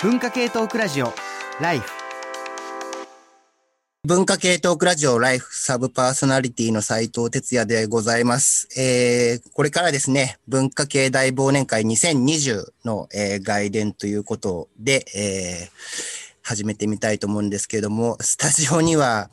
[0.00, 1.12] 文化系トークラジオ
[1.60, 1.90] ライフ
[4.04, 8.68] 文化系トークラジオライフサブパーソナリティの斉藤哲也でございます。
[8.80, 19.28] えー、これからですね、文化系大忘年会2020の、えー外伝ということで、えー始めてみたいと思うんですけれども、スタジオには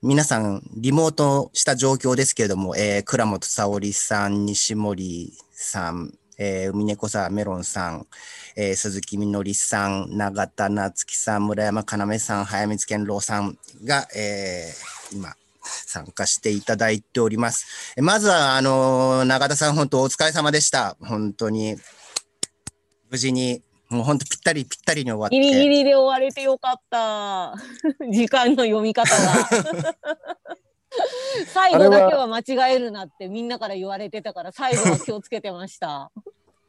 [0.00, 8.06] 皆さんリモートした状況ですけれども、えー、倉本沙織さん、西森さん、えー、海猫さん、メロンさん、
[8.56, 17.94] えー鈴木みのりさん、永田夏樹さん、村山かなめさん、早水健郎さんが、えー今、参加していただいております。
[17.96, 20.96] えまずは、あのー永田さん、本当お疲れ様でした。
[21.00, 21.76] 本当に、
[23.10, 25.36] 無事に、もう本当ぴったりぴったりに終わって。
[25.36, 27.56] ギリギリで終われてよかった。
[28.12, 29.48] 時間の読み方が。
[31.52, 36.12] 最後だけは間違えるなってみんなから言われてたから最後は気をつけてました。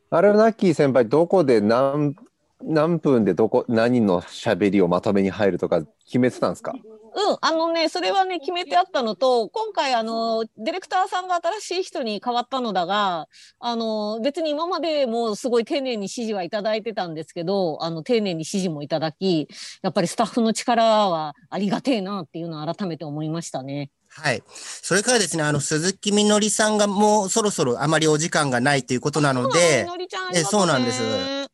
[0.09, 2.15] あれナッキー先輩どこで何
[2.63, 6.73] 何分でどこ何の喋りをまとめに入るとか決めてたんですか？
[7.17, 19.47] うん、あのね、それはね、決めてあったのと、今回、あの、ディレクターさんが新しい人に変わったのだが、あの、別に今までもすごい丁寧に指示はいただいてたんですけど、あの、丁寧に指示もいただき、
[19.81, 23.91] やっぱりスタッフの力はありがてえなっていうのを改めて思いましたね。
[24.18, 24.44] はい。
[24.48, 31.02] それからですね、あの、鈴木みのりさんがもうそろそろあまりお時間がないということなのでみ、のりちゃんあえそうなんです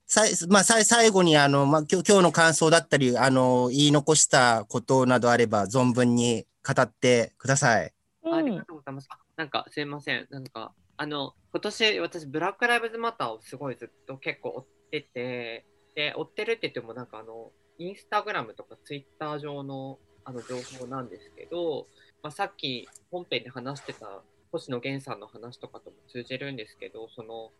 [0.05, 7.93] さいまあ、さい最後に、あの、まあ、今日今日の感想だったり、あの、言い残したことなどあれば、存分に語ってください。
[8.23, 9.07] うんありがとうございます。
[9.11, 10.27] あなんかすいません。
[10.29, 21.87] なんかあの今年私ブラックライブズマターをすごいずっと結構追ってて、で追ってるって言ってもなんかあのインスタグラムとかツイッター上のあの情報なんですけど、
[22.23, 27.51] まあ、さっき本編で話してた星野源さんの話とかとも通じるんですけど、その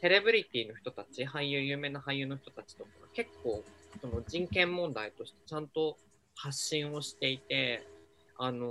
[0.00, 3.64] セレブリティの人たち、俳優、有名な俳優の人たちとかが結構
[4.00, 5.96] その人権問題としてちゃんと
[6.34, 7.86] 発信をしていて、
[8.38, 8.68] あの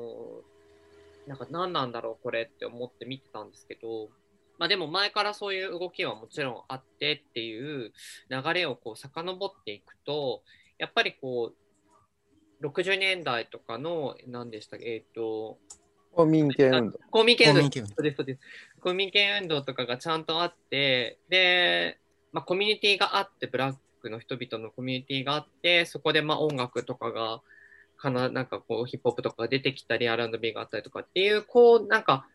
[1.27, 4.09] なんか何なんだろうこれって思って見てたんですけど、
[4.57, 7.91] まあでも前からそういう動きはもちろんあってっていう
[8.29, 10.43] 流れをこう遡っていくと、
[10.77, 11.64] やっぱりこう、
[12.61, 15.57] 60年代とかの、何でしたっけ、えっ、と、
[16.15, 16.99] 公民権運動。
[17.11, 18.39] 公民権運動公民権運動そうです、そうです。
[18.79, 21.99] 公民権運動とかがちゃんとあって、で、
[22.31, 27.41] まあ、コミュニティがあって、ブラックの人々のコミュニティがあって、そこでまあ音楽とかが、
[27.97, 32.27] かな、なんかこう、ヒップホップとかが出てきたり、R&B があったりとかっていう、こう、なんか、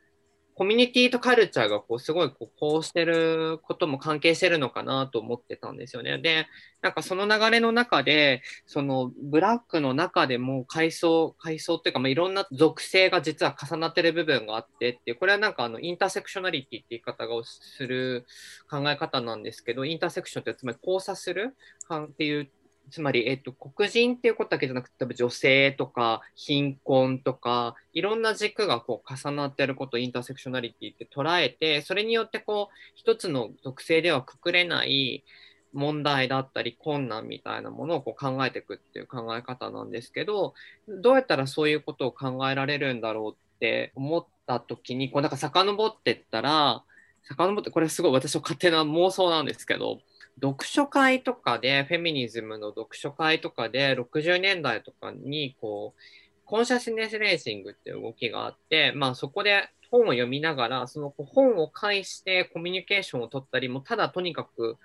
[0.60, 6.18] コミュニティとカルチャーがこうすごいこうこうしてることも関係してるのかなと思ってたんですよね。
[6.18, 6.48] で、
[6.82, 18.26] なんかその流れの中で、そのブラックの中でも階層、階層っていうか、まあ、いろんな属性が実は重なってる部分があってって、これはなんかあのインターセクショナリティって言い方をする
[18.70, 21.56] 考え方なんですけど、インターセクションってつまり交差する
[21.90, 22.50] っていう、
[22.90, 35.24] つまり、えっと、黒人っていうことだけじゃなくて、例えば女性とか貧困とか、いろんな軸がこう重なってることをインターセクショナリティって捉えて、それによってこう、一つの属性ではくくれない、
[35.72, 40.54] 問題だったり困難みたいなものをこう考えていくっていう考え方なんですけど
[40.88, 46.82] どうやったらそういうことを考えられるんだろうって思った時にこうなんか遡ってったら
[47.22, 50.00] 遡ってこれすごい私の勝手な妄想なんですけど
[50.42, 56.00] 読書会とかでフェミニズムの読書会とかで60年代とかにこう
[56.44, 64.76] コンシャスネスレーシングっていう動きがあって、まあ、そこで本を読みながらその本を介してコミュニケーションを取ったりもただとにかく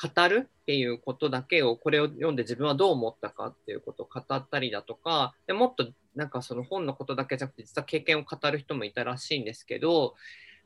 [0.00, 10.14] 語るっていうことだけをこれを読んで自分はどう思ったかっていうことを語ったりだとかでもっとなんかその本のことだけじゃなくて実は経験を語る人もいたらしいんですけど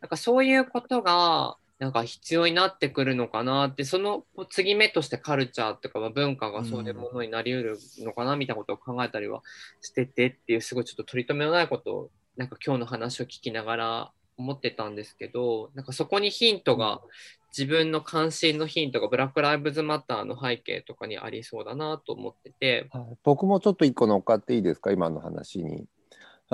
[0.00, 9.42] なんかそういうことがなんか必要になってくるのかなってその継ぎ目としてカルチャーとか文化がそういうものになりうるのかなみたいなことを考えたりは
[9.80, 17.00] しててっていうすごいちょっと取り留めのないことをなんか今日の話を聞きながら思ってたんですけどなんかそこにヒントが
[17.50, 23.02] 自分の関心のヒントがブラック・ライブズ・マターの背景とかにありそうだなと思ってて、はい。
[23.24, 24.92] 僕もちょっと一個乗っかっていいですか？
[24.92, 25.84] 今の話に。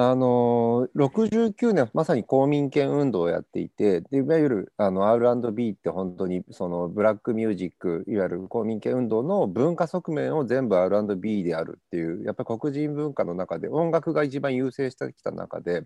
[0.01, 15.83] あの69年まさに公民権運動をやっていてでいわゆるあの R&B って本当にそのブラックミュージックいわゆる公民権運動の文化側面を全部 R&B であるっていうやっぱり黒人文化の中で音楽が一番優勢してきた中で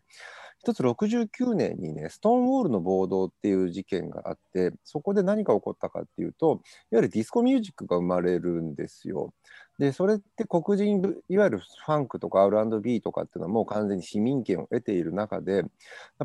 [0.58, 6.60] 一つ69年にねストーンウォールの暴動っていう事件があってそこで何が起こったかっていうと
[6.90, 9.32] いわゆるディスコミュージックが生まれるんですよ。
[9.82, 15.66] でそれって黒人いわゆるファンクとか R&B とかっていうのはもう完全に市民権を得ている中でやっ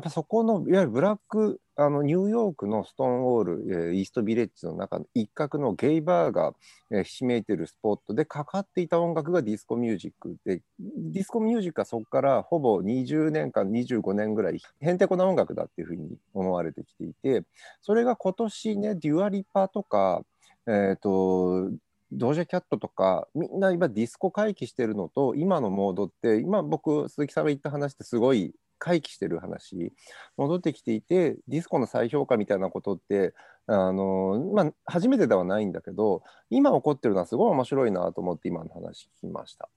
[0.00, 6.52] ぱそこのいわゆるブラックあのニューヨークのストーンウォール、えーイーストビレッジの中の一角のゲイバーが、
[6.92, 17.42] えひしめいてるスポットでかかっていた音楽がディスコミュージックでディスコミュージックはそこからほぼ20年間25年ぐらいへんてこな音楽だっていうふうに思われてきていて
[17.80, 20.22] それが今年ね Dua Lipa とか
[20.68, 21.70] えっ、と
[22.12, 29.92] ドジャキャットとかみんな今ディスコ回帰してるのと今のモードって今僕鈴木さんが言った話ってすごい回帰してる話
[30.36, 33.34] 戻ってきていてディスコの再評価みたいなことって
[33.66, 39.68] あの、まあ、初めてではないんだけど今起こってるのはすごい面白いなと思って今の話聞きました。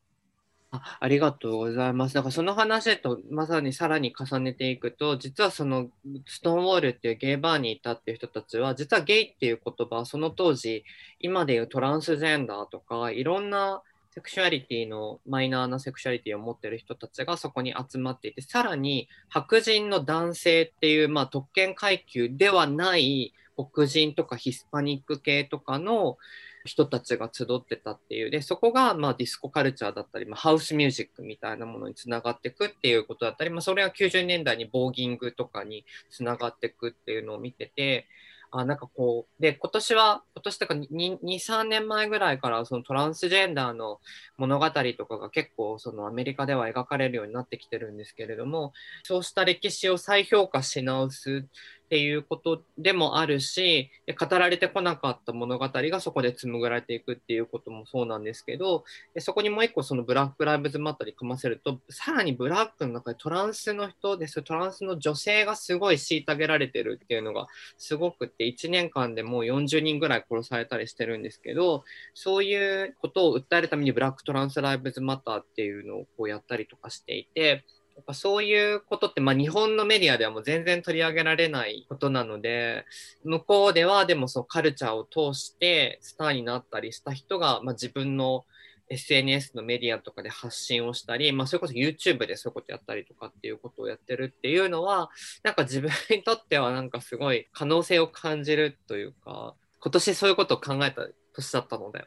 [0.73, 2.15] あありがとうございます。
[2.15, 5.89] だからその話とまさにさらに重ねていくと、実はその
[6.25, 10.85] ストーンウォールっていうゲイバーにいたっていう人たちは、実はゲイっていう言葉はその当時、
[11.19, 13.81] 今でいうトランスジェンダーとか、いろんな
[14.11, 26.17] セクシュアリティのマイナーなセクシュアリティを持ってる人たちがそこに集まっていて、さらに白人の男性っていう、まあ、特権階級ではない黒人とかヒスパニック系とかの
[26.65, 28.29] 人たちが集ってたっていう。
[28.29, 38.07] でそこがまあディスコカルチャーだったり、まあ、ハウスミュージックみたいなものにつながっていくっていうことだったり、まあ、それは90年代に voguing とかにつながっていくっていうのを見てて
[38.51, 43.99] あなんかこうで今年は今年とか23年前ぐらいからそのトランスジェンダーの
[44.37, 48.73] 物語とかが結構そのアメリカでは描かれるようになってきてるんですけれども
[49.03, 51.45] そうした歴史を再評価し直す
[51.91, 58.85] っていうことでもあるし語られてこなかった物語がそこで紡がれていくっていうこともそうなんですけど
[59.19, 67.47] そこにもう一個そのブラック・ライブズ・マターに組ませるとさらにブラックの中でトランスの人ですトランスの女性がすごい虐げられてるっていうのが
[67.77, 71.83] すごくって1年間でもう40人ぐらい殺されたりしてるんですけど
[72.13, 77.65] そういうことを訴えるためにブラック・トランス・ライブズ・マターっていうのをこうやったりとかしていて。
[77.95, 82.85] やっぱそういうことって、まあ、日本のメディアではもう全然取り上げられないことなので
[83.23, 88.45] 向こうではでもそのカルチャーを通してスターになったりした人が、まあ、自分の
[88.91, 95.09] SNS のメディアとかで発信をしたり、まあ、それこそ YouTube でそういうことやったりとかっていうことをやってるっていうのは
[95.43, 102.05] なんか自分にとってはなんかすごい可能性を感じるというか今年そういうことを考えた年だったので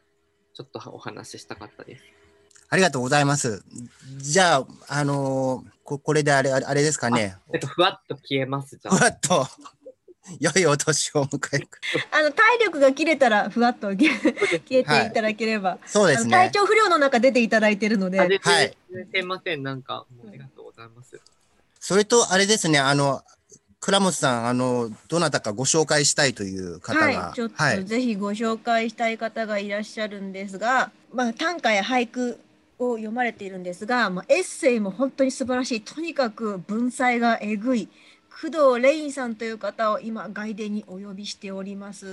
[0.54, 2.23] ちょっとお話ししたかったです。
[2.74, 3.62] ありがとうございます。
[4.16, 7.36] じゃあ、あのーここれであれ、あれですかね。
[7.52, 9.04] えっと、ふわっと消えますじゃふあ。
[9.04, 9.46] わっと、
[10.40, 11.68] 良いお年をお迎え。
[12.10, 16.50] あの体力が切れたらふわっと消えていただければ、そうですあの体ね。
[16.52, 18.76] 調不良の中出ていただいてるので、はい
[19.12, 21.20] すいません、なんか、もうありがとうございます。
[21.78, 23.22] それと、あれですね、あの、
[23.80, 27.04] 倉本さん、あの、どなたかご紹介したいという方が。
[27.26, 27.76] はい、ちょっはい。
[27.76, 32.40] とぜひご紹介したい方がいらっしゃるんですが、まあ、短歌や俳句
[32.78, 37.88] を読まれているんですが、まあ、エッセイも本当に素晴らしいとにかく文才がえぐい
[38.30, 42.06] 工藤レインさんという方を今外伝にお呼びしております。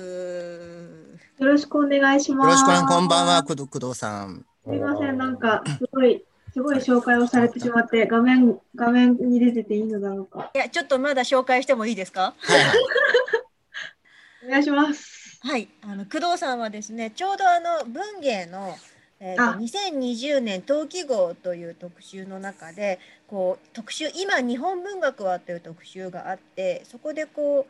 [1.40, 2.48] よろしくお願いします。
[2.48, 4.46] よろしくお願いこんばんは、工藤工藤さん。
[4.63, 6.24] すみません、なんか、すごい、
[6.54, 10.52] すごい紹介をされてしまって、画面、画面に出てていいのだろうか。
[10.54, 12.36] いやちょっとまだ紹介してもいいですか？
[14.46, 15.40] お願いします。
[15.42, 18.75] はい、あの工藤さんはですね、ちょうどあの文芸の、
[19.23, 27.68] えーとあ2020年冬季号という特集の中で、こう特集今日本文学はという特集があって、そこでこ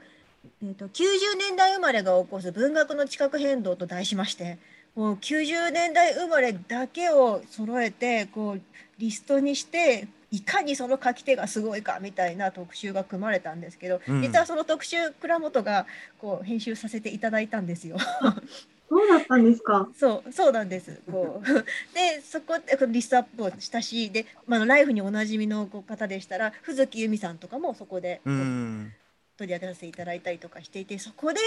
[0.64, 1.02] う、えー、と90
[1.38, 4.58] 年代生まれが起こす文学の地殻変動と題しまして、
[4.96, 8.62] もう90年代生まれだけを揃えてこう
[8.98, 10.08] リストにして。
[10.34, 15.86] いかにその書き手がすごいかみたいな特集が組まれたんですけど、うん実はその特集倉本が
[16.20, 17.98] こう編集させていただいたんですよ。
[18.92, 19.88] そうだったんですか。
[19.98, 21.02] そうそうなんです。
[21.10, 21.46] こう
[21.96, 31.40] でそこでリストアップをしたしで、まあ、ライフにおなじみのこう方でしたら藤木由美さんとかもそこで取り上げさせていただいたりとかしていてそこで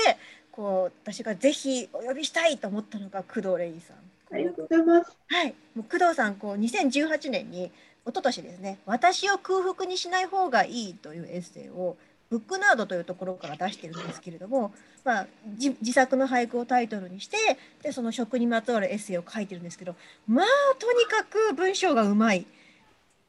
[0.50, 3.96] こう私がぜひお呼びしたいと思ったのが工藤レインさん。
[4.32, 5.12] ありがとうございます。
[5.28, 7.72] はい、もう工藤さんこう2018年に一
[8.06, 11.98] 昨年ですね「私を空腹にしない方がいい」というエッセイを
[12.30, 14.72] ブックナードというところから出してるんですけれども、
[15.04, 15.26] まあ、
[15.56, 17.36] じ自作の俳句をタイトルにして
[17.82, 19.94] でその食にまつわるエッセイを書いてるんですけど
[20.26, 20.46] まあ
[20.78, 22.46] とにかく文章がうまい。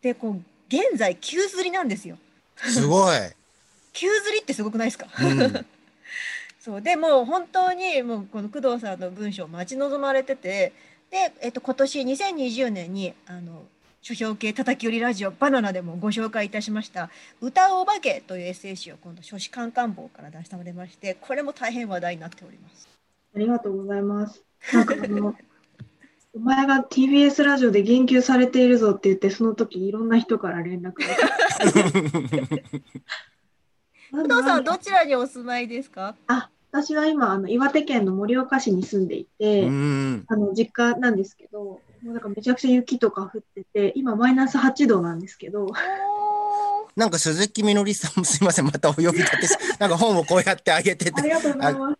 [0.01, 2.17] でこう現在急釣りなんですよ。
[2.57, 3.17] すごい。
[3.93, 5.65] 急釣りってすごくないですか、うん
[6.59, 10.73] そうでもう本当にもうこの工藤さんの文章を待ち望まれてて
[11.11, 13.63] で、えっと、今年2020年にあの
[14.07, 17.09] 書評系叩き売りラジオバナナでもご紹介いたしました
[17.41, 22.87] 「歌うお化け」というエッセイ集を今度書誌カンカン坊から出してもらいましてこれも大変話題になっております。
[23.35, 24.43] ありがとうございます。
[24.71, 25.33] なんかあの、
[26.35, 32.63] お前が TBS ラジオで言及されているぞって言って、その時いろんな人から連絡が来て。
[34.11, 36.15] 工藤さん、どちらにお住まいですか？
[36.27, 40.25] あ、私は今、あの、岩手県の盛岡市に住んでいて、うん。
[40.27, 45.73] あの、実家なんですけど、もうなんかめちゃくちゃ雪とか降ってて、今マイナス8度なんですけど、
[46.95, 51.97] なんか鈴木みのりさんもすいません、またお呼び立てし、 なんか本をこうやってあげてて、ありがとうございます。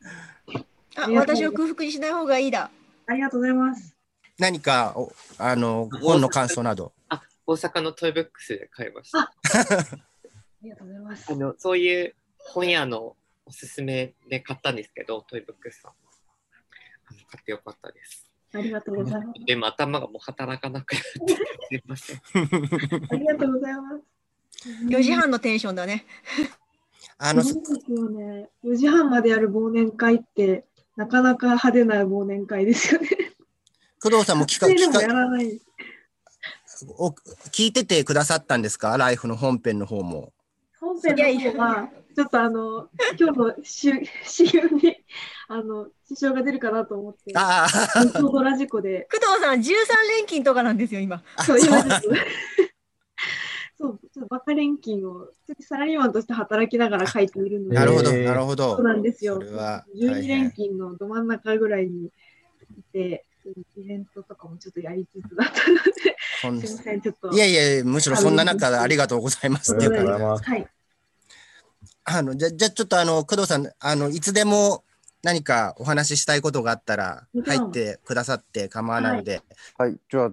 [0.97, 2.69] あ、私を空腹にしない方がいいだ。
[3.07, 3.95] ありがとうございます。
[4.37, 6.93] 何か、おあの、本の感想など。
[7.09, 9.19] あ、大阪のトイブックスで買いました。
[9.19, 10.07] あ あ
[10.61, 11.35] りがとうございますあ。
[11.35, 15.91] の、そういう本屋のおすすめで買ったんですけど、トイブックスさん。
[17.07, 18.24] あの買ってよかったです。
[18.57, 19.45] ありがとうございます。
[19.45, 21.41] でも頭がもう働かなくなって、す
[21.75, 22.17] いません。
[22.17, 24.03] ありがとうございます。
[24.87, 26.05] 4時半のテンションだね。
[27.17, 28.49] あの、そうですよね。
[28.63, 33.09] 4時半までやる忘年会って、なかなか派手な忘年会ですよね。
[34.01, 35.65] 工藤さんも聞か、聞でもやからないです。
[36.97, 38.97] お聞いててくださったんですか？
[38.97, 40.33] ライフの本編の方も。
[40.79, 43.91] 本編の方は、ちょっとあの、今日のし
[44.23, 44.95] 私有に、
[45.49, 49.63] あの、支障が出るかなと思って、ああ、ちょうどラジコで、工藤さん、13
[50.09, 51.21] 連勤とかなんですよ、今。
[51.45, 52.09] そう、今ちょっと、
[53.77, 55.29] そう、ちょっとバカ連勤を、
[55.59, 58.85] サラリーマンとして働きながら書いているので、なるほど、えーなるほどそう。
[58.85, 59.35] なんですよ。
[59.35, 62.11] それは大12変連勤のど真ん中ぐらいにい
[62.93, 63.25] て、
[63.77, 65.75] イベントとかもちょっとやりつつだったの
[66.61, 67.31] で、すみません、ちょっと。
[67.31, 70.49] いやいや、むしろそんな中、ありがとうございますっていうありがとうごか、ざいます。
[70.49, 70.74] はい。
[72.05, 74.83] あの、じゃ、じゃ、ちょっとあの、工藤さん、あの、いつでも
[75.23, 79.41] 何かお話ししたいことがあったら入ってくださって構わないので、
[79.77, 80.31] はい、じゃあ、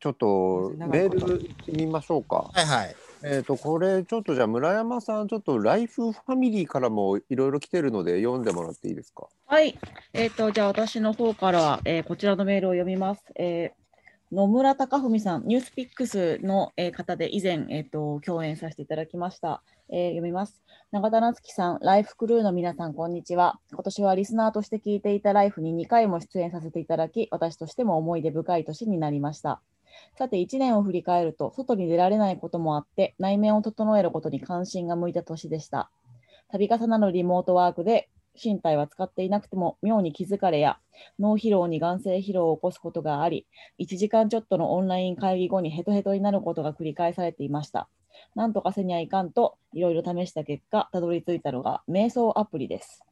[0.00, 2.50] ちょっとメール見ましょうか。
[2.52, 2.96] はいはい。
[3.22, 9.28] えっ、と、これ、ちょっとじゃあ、村山さん、ちょっとライフファミリーからもいろいろ来てるので、読んでもらっていいですか？
[9.46, 9.78] はい。
[10.12, 13.22] えっ、と、じゃあ私の方から、えーこちらのメールを読みます。
[13.36, 13.84] えー
[14.32, 19.62] 野村貴文さん、ニュースピックスの、えー方で以前、えっ、と、共演させていただきました。
[19.90, 20.60] えー読みます。
[20.94, 23.58] 永田夏樹さん、ライフクルーの皆さん、こんにちは。
[23.72, 29.60] 今年はリスナーとして聞いていたライフに2回も出演させていただき、私としても思い出深い年になりました。
[30.16, 35.90] さて、1年を振り返ると、外に出られないこともあって、内面を整えることに関心が向いた年でした。
[36.52, 38.08] 度重なるリモートワークで、
[38.40, 40.78] 身体は使っていなくても妙に気疲れや
[41.18, 43.48] 脳疲労に眼性疲労を起こすことがあり、
[43.80, 47.88] 1時間ちょっとのオンライン会議後にヘトヘトになることが繰り返されていました。
[48.34, 53.04] なんとかせにゃいかんといろいろ試した結果、たどり着いたのが瞑想アプリです。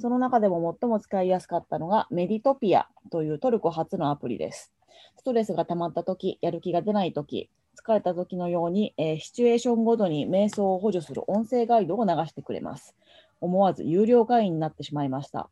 [0.00, 4.72] その中でも最も使いやすかったのがメディトピアというトルコ発のアプリです。
[5.16, 12.94] ストレスが溜まった時、やる気が出ない時、疲れた時のように、えーシチュエーションごとに瞑想を補助する音声ガイドを流してくれます。
[13.40, 15.50] 思わず有料会員になってしまいました。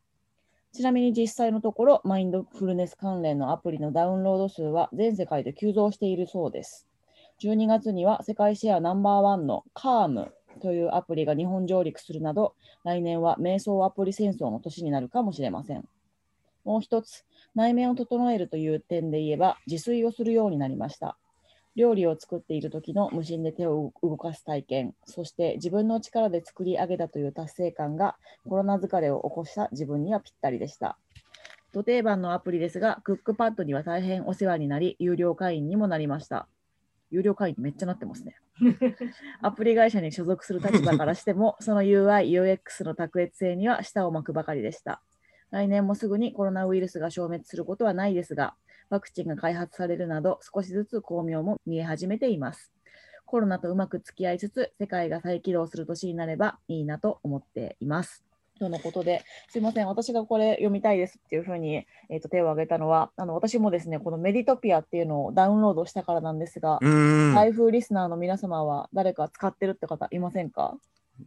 [0.73, 6.87] ちなみに実際のところ、マインドフルネス関連のアプリのダウンロード数は全世界で急増しているそうです。
[7.41, 10.27] 12月には世界シェアナンバーワンの CARM
[10.61, 15.83] というアプリが日本上陸するなど、来年は瞑想アプリ戦争の年になるかもしれません。
[16.65, 21.17] もう一つ、内面を整えるという点で言えば、自炊をするようになりました。
[21.75, 28.17] 料理を作っている時の無心で手を動かす体験、そして自分の力で作り上げたという達成感が
[28.47, 30.99] コロナ疲れを起こした自分にはぴったりでした。
[31.73, 36.47] 土定番のアプリですが、クックパッドには大変お世話になり、有料会員にもなりました。
[37.11, 38.35] 有料会員めっちゃなってますね。
[39.41, 45.01] アプリ会社に所属する立場からしても、 その UI、UX の卓越性には舌を巻くばかりでした。
[45.51, 48.55] 来年もすぐにコロナウイルスが消滅することはないですが、
[48.89, 52.71] ワクチンが開発されるなど、少しずつ巧妙も見え始めています。
[53.25, 58.30] コロナとうまく付き合いつつ、世界が再起動する年になればいいなと思っています。
[58.61, 67.35] とのことで、すいません、私がこれ読みたいですっていうふうに、えー、と手を挙げたのは、あの私もですね、このメディトピアっていうのをダウンロードしたからなんですが、うーん。
[67.35, 70.77] 台風リスナーの皆様は誰か使ってるって方いませんか？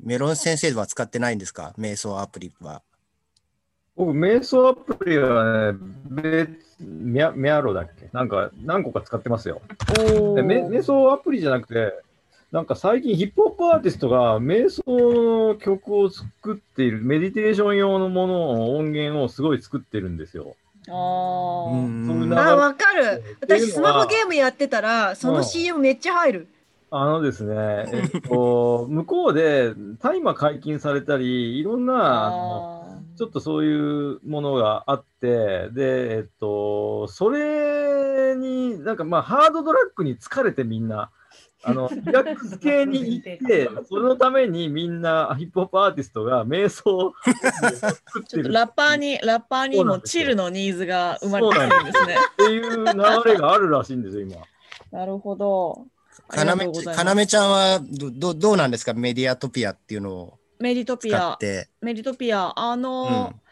[0.01, 1.75] メロン先生は使ってないんですか？
[1.77, 2.83] 瞑想アプリは。
[3.97, 6.51] 僕、瞑想アプリはね、別、
[6.81, 8.09] ミャミャロだっけ？
[8.13, 9.61] なんか何個か使ってますよ。
[10.21, 11.93] おでめ瞑想アプリじゃなくて、
[12.55, 20.55] なんか最近ヒップホップアーティストが瞑想の曲を作っている、メディテーション用のものを、音源をすごい作ってるんですよ。
[20.89, 23.25] ああ、わかる。
[23.41, 26.49] 私スマホゲームやってたら、そのうん CM めっちゃ入る。
[26.93, 27.57] あのですね、
[27.93, 41.11] えっと、向こうで大麻解禁されたり、いろんな、あのあちょっとそういうものがあって、で、えっと、それに、なんかまあ、ハードドラッグに疲れてみんな、
[41.65, 48.53] あの、 リラックス系に行って、そのためにみんな、ヒップホップアーティストが瞑想を作ってる。
[48.53, 52.17] ラッパーに、ラッパーにもチルのニーズが生まれてるんですね。
[52.17, 54.37] っていう流れがあるらしいんですよ、今。
[54.91, 55.87] なるほど。
[56.29, 58.87] あかなめかなめちゃんはどどどうなんです。
[58.87, 61.69] かメディアトピアっていうのをメディトピア使っ、て。
[61.81, 63.44] メディトピア、あの、うん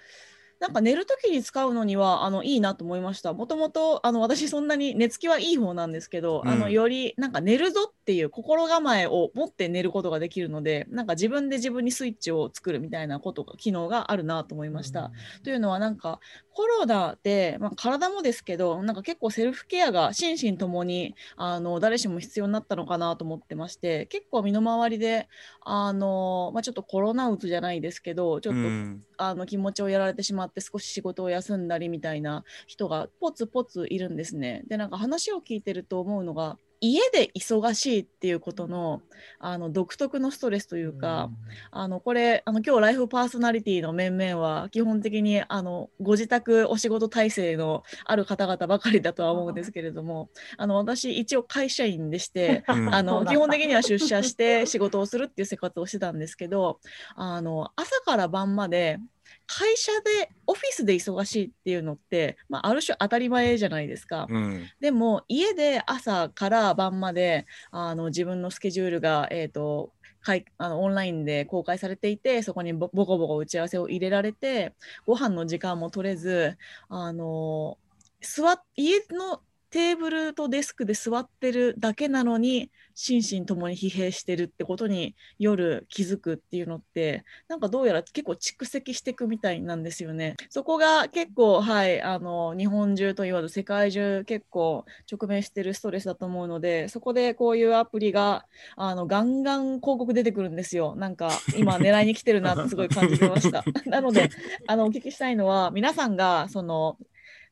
[0.62, 3.33] なんか寝るときに使うのにはあのいいなと思いました。
[3.33, 15.11] もともとあの私そんなに寝つきはいい方なんですけど、あのうんよりなんか寝るぞっていう心構えを持って寝ることができるので、なんか自分で自分にスイッチを作るみたいなことが機能があるなと思いました。
[15.42, 16.21] というのはなんか
[16.55, 25.29] コロナで、まあ、体もですけどなんか結構セルフケアが心身ともにあの誰しも必要になったのかなと思ってまして結構身の回りで
[25.63, 34.65] あの、まあ、ちょっとコロナうつじゃないですけどちょっと、うんあの気持ちをやられてしまって少し仕事を休んだりみたいな人がポツポツいるんですね。
[34.67, 39.03] でなんか話を聞いてると思うのが家で忙しいっていうことの
[39.39, 41.31] あの独特のストレスというか、
[41.71, 52.93] あのこれあの今日ライフパーソナリティの面々は基本的にあのご自宅お仕事体制のある方々ばかりだとは思うんですけれどもあの私一応会社員でしてうん。
[52.93, 56.81] あの基本的には出社して仕事をするっていう生活をしてたんですけど
[57.15, 58.99] あの朝から晩まで
[59.47, 64.27] 会社でオフィスで忙しいっていうのって、まあ、ある種当たり前じゃないですか。
[64.29, 74.73] うんでも家で朝から晩まであの自分のスケジュールが、えー、とかいあのオンラインで公開されていてそこにボボコボコ打ち合わせを入れられて
[75.07, 76.57] ご飯の時間も取れず
[76.89, 77.79] あの
[78.21, 79.41] 座っ家の
[79.73, 90.37] テーブルとデスクで座ってるだけなのに心身ともに疲弊してるってことに夜気づくっていうのってなんかどうやら結構蓄積していくみたいなんですよね。
[90.50, 98.45] そこが結構はいあの日本中と言わず世界中結構直面してるストレスだと思うのでそこでこういうアプリが
[98.76, 100.95] あのガンガン広告出てくるんですよ。
[100.97, 103.64] なんか今狙いに来てるなって すごい感じてました。
[103.87, 104.29] なので
[104.67, 106.99] あのお聞きしたいのは皆さんがその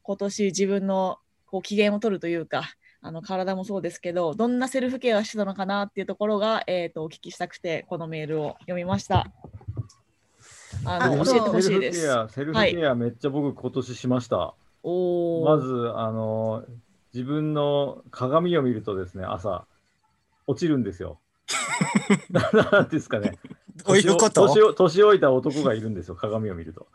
[0.02, 1.18] 今年自分の
[1.50, 2.64] こう機嫌を取るというか
[3.02, 9.26] あの体もそうですけどどんなセルフケアしてたのかなっていうところが、えー、とお聞きしたくてこのメールを読みました。
[10.84, 12.00] あのあ教えてほしいです。
[12.00, 14.54] セルフケア、セルフケアめっちゃ僕今年しました。
[14.82, 16.64] おーまず、あの、
[17.12, 19.66] 自分の鏡を見るとですね、朝、
[20.46, 21.20] 落ちるんですよ。
[22.30, 23.38] なんですかね。
[23.84, 24.46] どういうこと？
[24.46, 26.86] 年を年老いた男がいるんですよ、鏡を見ると。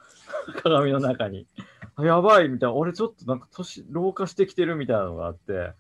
[0.63, 1.47] 鏡の中に。
[1.97, 5.73] あやばいみたいな、俺ちょっとなんか年老化してきてるみたいなのがあって、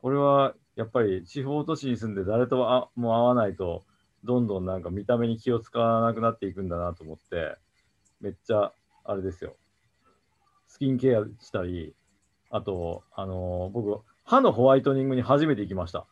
[0.00, 3.84] これはやっぱり地方都市に住んで誰とあも会わないと、
[4.24, 7.56] どんどんなんか見た目に気を使わなくなっていくんだなと思って、
[8.20, 8.72] めっちゃ
[9.04, 9.56] あれですよ。
[10.68, 11.94] スキンケアしたり、
[12.50, 16.06] あと、あのー僕、歯のホワイトニングに初めて行きました。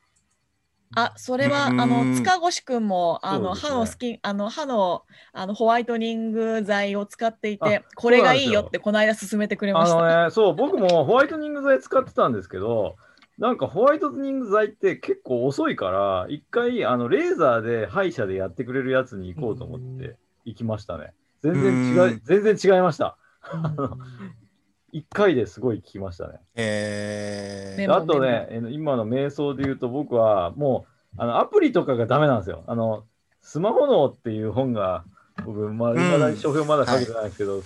[0.94, 10.02] あ、それは、あの、ん塚越くんも、あの、ね歯のスキン、あの、歯の、あの、ホワイトニング剤を使っていてあ、これがいいよよって、この間勧めてくれまあした。
[10.02, 12.96] のね、そう、僕もホワイトニング剤使ってたんですけど、
[13.38, 21.12] なんかホワイトニング剤って結構遅いから、一回、あの、レーザーで歯医者でやってくれるやつに行こうと思って行きましたね。
[21.42, 23.18] 全然違うい、全然違いました。
[24.96, 26.38] 一回ですごい効きましたね。
[26.54, 30.86] えメモあとね、え今の瞑想で言うと僕はも
[31.18, 32.64] うあのアプリとかがダメなんですよ。
[32.66, 33.04] あの
[33.42, 35.04] スマホ脳っていう本が
[35.44, 37.62] 僕、まあ、だに書評まだ書けてないんですけど、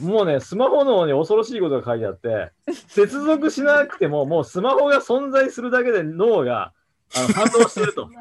[0.00, 2.50] もうね、スマホ脳に恐ろしいことが書いてあって、
[2.88, 6.72] 接続しなくても、もうスマホが存在するだけで脳が
[7.14, 8.08] あの反応してると。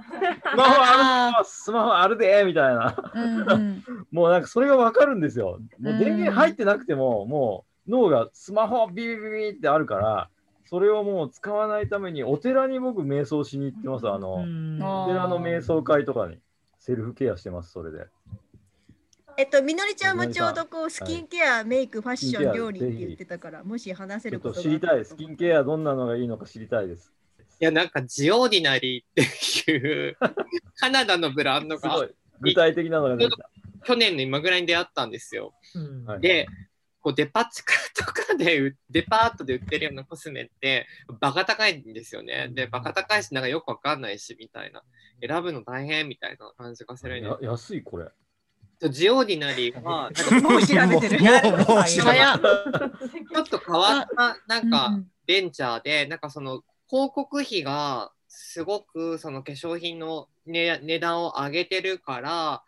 [0.54, 2.96] スマホあるスマホあるでみたいな。
[3.16, 3.84] うんうん。
[4.12, 5.60] もうなんかそれがわかるんですよ。
[5.80, 10.30] もう電うん源入ってなくても、もう脳がスマホビビビビってあるから、
[10.65, 14.10] それをもう使わないためにお寺に僕瞑想しに行ってます。
[14.10, 16.39] あの、お寺の瞑想会とかに
[16.80, 18.08] セルフケアしてます、それで。
[19.36, 25.06] えっと、みのりちゃんもちょうどこうスはいキンケア、メイク、ファッション、料理って言ってたから、もし話せちょっとることが知りたい。
[25.06, 27.13] スキンケアどんなのがいいのか知りたいです。
[27.60, 30.17] いや、なんかジオーディナリーっていう
[30.76, 32.10] カナダのブランドがすごい。
[32.41, 33.28] 具体的なのが。
[33.86, 35.54] 去年の今ぐらいに出会ったんですよ。
[36.06, 36.48] はいで、
[37.04, 40.88] こうデパ地下とかで売、 デパートで売ってるようなコスメって、
[41.20, 42.48] バカ高いんですよね。
[42.52, 44.82] で、バカ高いし、なんかよくわかんないし、みたいな。
[45.22, 48.08] 選ぶの大変みたいな感じがするんでや安い、これ。
[48.89, 51.20] ジオーディナリーは、 なんかもう調べてる。
[51.22, 62.63] ちょっと変わった、なんか、ベンチャーで、なんかその広告費がすごくその化粧品の、ね、値段を上げてるから、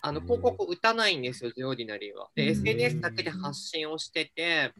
[0.00, 2.28] あのうん広告打たないんですよ、ジオーディナリーは。
[2.34, 4.72] で、うん SNS だけで発信をしてて、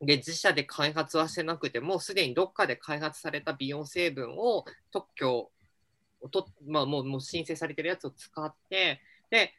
[0.00, 5.50] で、自社で開発はしてなくても、すでにどっかで開発された美容成分を特許
[6.20, 9.54] をと、まあ、もうもう申請されてるやつを使って、で、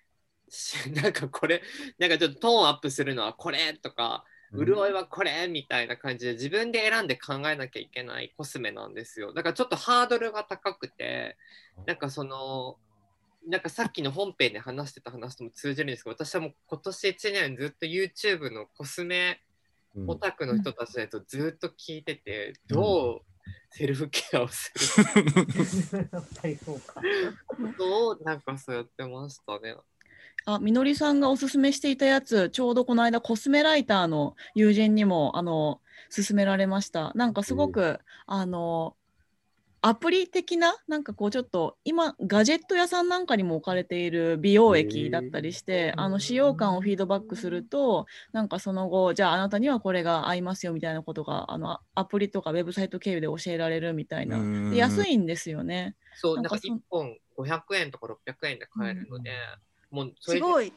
[0.50, 1.62] し なんかこれ、
[1.98, 4.26] なんかちょっとトーンアップするのはこれとか、
[4.56, 9.34] 潤いはこれみたいな感じで自分で選んで考えなきゃいけないコスメなんですよ。
[9.34, 11.38] だからちょっとハードルが高くて、
[11.88, 12.78] なんかその、
[13.48, 19.42] なんかさっきの本編で話してた話とも通じるんですけど私はもう今年1年ずっと YouTube のコスメ
[19.96, 23.34] うんオタクの人たちのやつをずっと聞いてて、どう
[23.70, 26.10] セルフケアをする
[27.46, 29.76] ことをなんかそうやってましたね。
[30.46, 35.80] あ、みのりさんがおすすめしていたやつ、ちょうどこの間コスメライターの友人にもあの
[36.16, 37.12] 勧められました。
[37.16, 38.96] なんかすごく、あの
[39.86, 55.98] アプリ的ななんかこうちょっと今ガジェット屋さんなんかにも置かれている美容液だったりして、あの使用感をフィードバックするとなんかその後じゃああなたにはこれが合いますよみたいなことがあのアアプリとかウェブサイト経由で教えられるみたいなうんで安いんですよね。
[56.16, 59.32] そう、なんんかなかそ1本500円とか600円で買えるので、
[59.92, 60.72] もうそれですごい。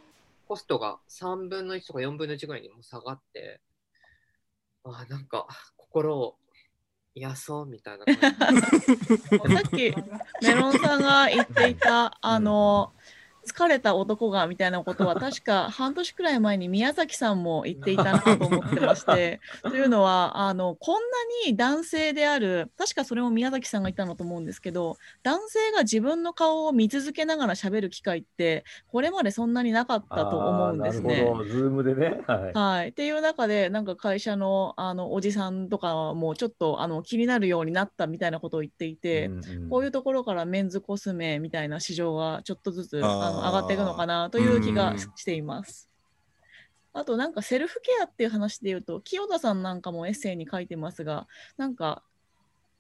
[0.49, 3.61] コストが3分の1とか4分の1ぐらいにもう下がって、
[4.85, 6.37] あーなんか心を
[7.17, 8.61] 癒そうみたいな感じ。
[8.71, 9.95] さっき
[10.43, 12.93] メロンさんが言っていたあの
[13.47, 19.41] 疲れた男がみたいなことは 確か半年くらい前に宮崎さんも言っていたなと思ってまして。
[19.63, 31.33] というのはあのこんなに男性である確かそれも宮崎さんが言ったのと思うんですけど男性が自分の顔を見続けながら喋る機会ってこれまでそんなになかったと思うんですね。
[31.49, 32.21] Zoom でね。
[32.27, 32.53] はい。
[32.53, 39.69] はい、っていう中でなんか会社のあのおじさんとかもちょっとあの気になるようになったみたいなことを言っていて、うんうん。
[39.69, 45.89] こういうところからメンズコスメみたいな市場がちょっとずつあの上がっていくのかなという気がうんしています。
[46.93, 51.27] あとなんかセルフケアっていう話で言うと清田さんなんかもエッセイに書いてますが
[51.59, 52.03] なんか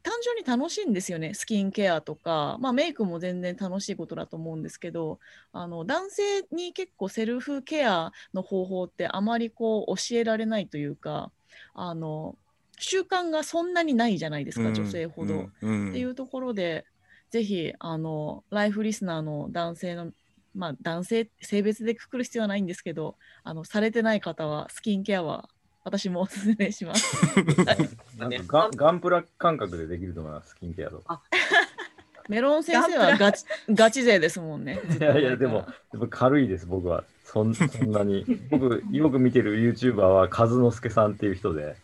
[0.02, 1.34] 単純に楽しいんですよね。
[1.34, 5.18] スキンケアとか、まあ、メイクも全然楽しいことだと思うんですけど
[5.52, 11.30] あの男性に結構セルフケアの方法ってあまりこう教えられないというか
[11.74, 12.36] あの
[12.78, 15.48] 習慣がそんなにないじゃないですか、女性ほど。
[15.62, 15.90] うん。
[15.90, 16.84] っていうところで、
[17.30, 20.12] ぜひあのライフリスナーの男性の、
[20.56, 25.48] まあ、男性性別でくくる必要はないんですけどあのされてない方はスキンケアは
[25.84, 27.16] 私もおすすめします。
[28.18, 31.22] なんかガン ガンプラ感覚でできると思います、スキンケアとか。
[32.28, 34.80] メロン先生はガチガチ勢ですもんね。
[34.98, 35.62] いやいや、でも、や
[35.98, 37.04] っぱ軽いです、僕は。
[37.22, 38.24] そんそんなに。
[38.50, 41.76] 僕、よく見てる YouTuber は、和之助さんっていう人で、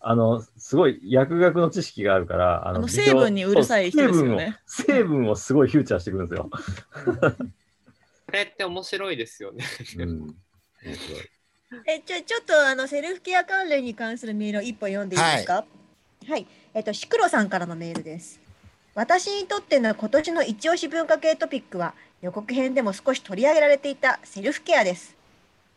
[0.00, 4.58] ああの、すごい薬学の知識があるから、ああの美容成分にうるさい人ですよね。
[4.66, 6.50] 成分を、成分をすごいフューチャーしてくるんですよ。
[6.50, 9.64] これって面白いですよね。
[9.98, 10.20] うん。
[10.84, 11.30] 面白い。
[11.86, 15.64] えちょちょっとあのセルフケア関連に関するメールを一本読んでいいですか？
[16.28, 18.40] はい、えっとシクロさんからのメールです。
[18.94, 25.14] 私にとっての今年の一押し文化系トピックは予告編でも少し取り上げられていたセルフケアです。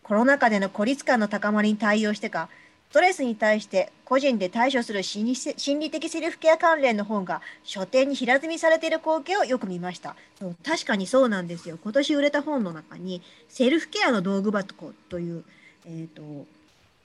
[0.02, 2.63] コロナ禍での孤立感の高まりに対応してかス
[2.94, 10.16] ストレスに対して個人で対処する心理心理的セルフケア関連の本が書店に平積みされている光景をよく見ました。
[10.40, 11.80] そう確かにそうなんですよ。
[11.84, 15.44] 今年売れた本の中にセルフケアの道具箱という
[15.86, 16.22] えー、と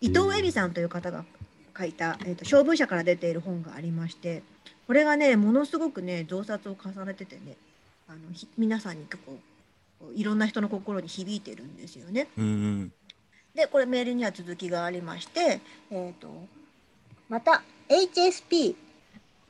[0.00, 1.24] 伊藤絵美さんという方が
[1.76, 4.42] 書いた、えー、と晶文社から出ている本がありまして
[4.86, 7.56] これがねものすごくね増刷を重ねててね
[8.08, 8.18] あの
[8.56, 9.36] 皆さんに結構
[10.14, 12.28] いろんな人の心に響いてるんですよね。
[12.38, 12.92] うん。
[13.58, 16.28] でこれメールには続きがありまして、えー、と
[17.28, 18.76] また HSP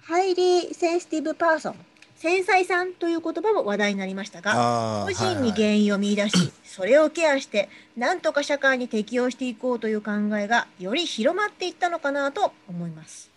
[0.00, 1.76] Highly Sensitive Person
[2.16, 13.30] 繊細さんという言葉も話題になりましたが個人に原因を見出し、それをケアしてなんとか社会に適応していこうという考えがより広まっていったのかなと思います。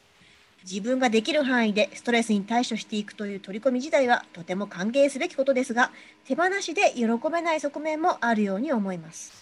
[0.64, 5.92] 自分ができる範囲でストレスに対処していくという取り込み自体はとても歓迎すべきことですが
[6.28, 9.41] 手放しで喜べない側面もあるように思います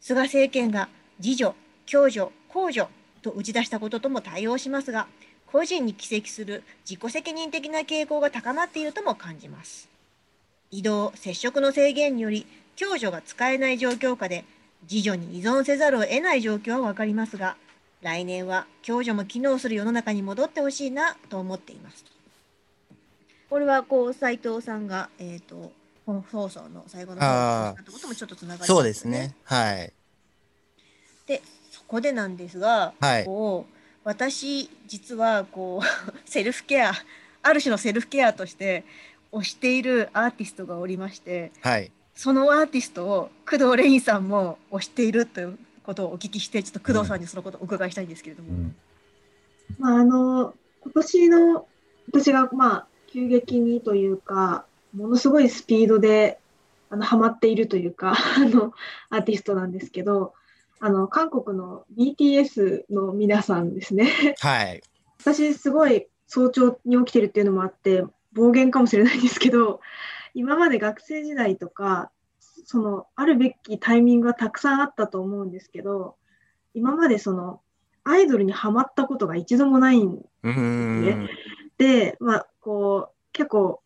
[0.00, 1.52] 菅政権が自助
[1.90, 2.86] 共助公助
[3.22, 5.06] と打ち出したこととも対応しますが
[5.46, 9.88] 個人に寄責する自己責任的な傾向が高まっているとも感じます。
[10.70, 14.44] 移動接触の制限により共助が使えない状況下で
[14.90, 17.56] 自助に依存せざるを得ない状況は分かりますが
[18.02, 22.04] 来年は共助も機能する世の中に戻ってほしいなと思っています。
[23.48, 25.70] これはこう斉藤さんが、えー、と
[26.06, 29.34] 本放送の最後のこともちょっとつながりますそうですね。
[29.44, 29.92] はい。
[31.26, 35.86] でそこでなんですが、はいこう私実はこう
[36.28, 36.92] セルフケア
[37.42, 38.84] ある種のセルフケアとして
[39.32, 41.90] 推しているアーティストがおりましてはい。
[42.14, 48.70] そのアーティストを工藤レインさんも推しているということをお聞きしてちょっと工藤さんにそのことをお伺いしたいんですけれども。
[49.78, 51.66] まあ、あの、今年の、
[52.12, 56.38] 私が、まあ、急激にというか、ものすごいスピードで、
[56.90, 58.72] あの、ハマっているというか、 あの、
[59.10, 60.34] アーティストなんですけど、
[60.80, 64.34] あの、韓国の BTS の皆さんですね。
[64.38, 64.82] はい。
[65.20, 69.80] 私、すごい早朝に起きてるっていうのもあって、暴言かもしれないんですけど、
[70.34, 76.16] 今まで学生時代とか、その、あるべきタイミングがたくさんあったと思うんですけど、
[76.74, 77.60] 今までその、
[78.04, 81.28] アイドルにハマったことが一度もないんうん。
[81.78, 83.80] で、まあ、こう、結構、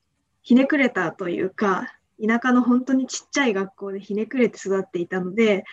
[0.48, 1.92] ひねくれたというか、
[2.26, 5.66] 田舎の本当にちっちゃい学校でひねくれて育っていたので、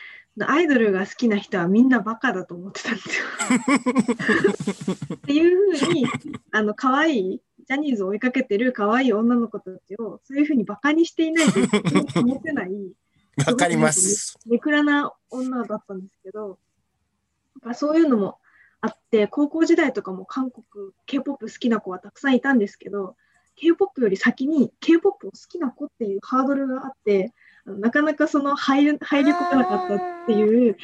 [0.45, 3.25] アイドルが好きな人はみんなバカだと思ってたんですよ。
[5.15, 6.05] っていうふうに、
[6.51, 11.53] あの、可愛い、ジャニーズを追いかけてる可愛い女の子たちを、そういうふうにバカにしていないと
[12.21, 12.91] 保てない、
[13.47, 14.37] わかります。
[14.45, 16.59] ネクラな女だったんですけど、
[17.75, 18.39] そういうのも
[18.81, 23.15] あって、高校時代とかも韓国、K-POP 好きな子はたくさんいたんですけど、
[23.55, 27.33] K-POP より先に K-POP を好きな子っていうハードルがあって、
[27.65, 30.77] なかなかその入る入り込めなかったっていう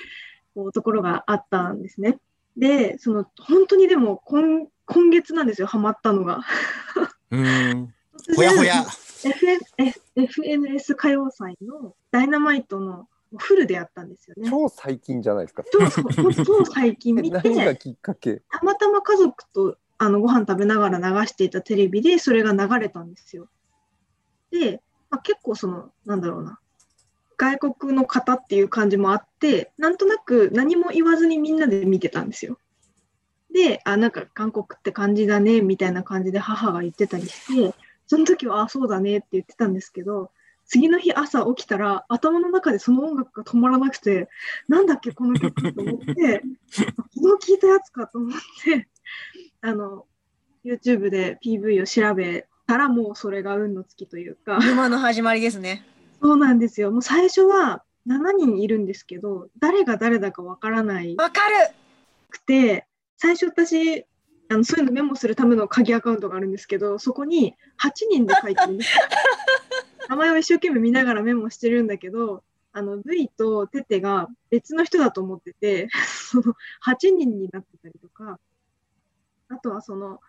[0.55, 2.17] こうところがあったんですね。
[2.57, 6.41] で、その本当にでも今今月なんですよ、ハマったのが。
[7.29, 7.93] うん。
[8.35, 8.83] ほやほや。
[10.15, 13.07] FNS 歌謡祭のダイナマイトの
[13.37, 14.49] フルでやったんですよね。
[14.49, 15.63] 超最近じゃないですか。
[15.71, 17.39] そうそう、超最近見て、
[17.79, 18.41] きっかけ？
[18.49, 23.47] たまたま家族とあのご飯食べながら流していたテレビでそれが流れたんですよ。
[24.49, 26.59] で、まあ、結構その、なんだろうな、
[27.37, 32.57] 外国の方っていう感じもあって、なんとなく何も言わずにみんなで見てたんですよ。
[33.53, 37.75] で、あ、なんか韓国って感じだね、みたいな感じで母が言ってたりして、
[38.07, 40.31] その時は、あ、そうだねって言ってたんですけど、
[40.65, 44.29] 次の日朝起きたら頭の中でその音楽が止まらなくて、
[44.67, 46.89] なんだっけ、この曲と思って、 昨
[47.39, 48.31] 日聞いたやつかと思っ
[48.63, 48.87] て、
[49.61, 50.05] あの、
[50.65, 55.85] YouTube で PV を調べたらもうそれが運の尽きというか、沼の始まりですね。
[56.21, 56.91] そうなんですよ。
[56.91, 61.73] もう最初は7人いるんですけど、誰が誰だかわからないわかる
[62.29, 64.05] くて、最初私、
[64.49, 69.03] あのそういうのメモするための鍵アカウントがあるんですけど、そこに8人で書いてるんですよ。
[70.09, 72.43] 名前を一生懸命見ながらメモしてるんだけど、
[72.73, 76.53] あの V とテテが別の人だと思ってて、その
[76.85, 78.39] 8人になってたりとか、
[79.53, 80.19] あとはその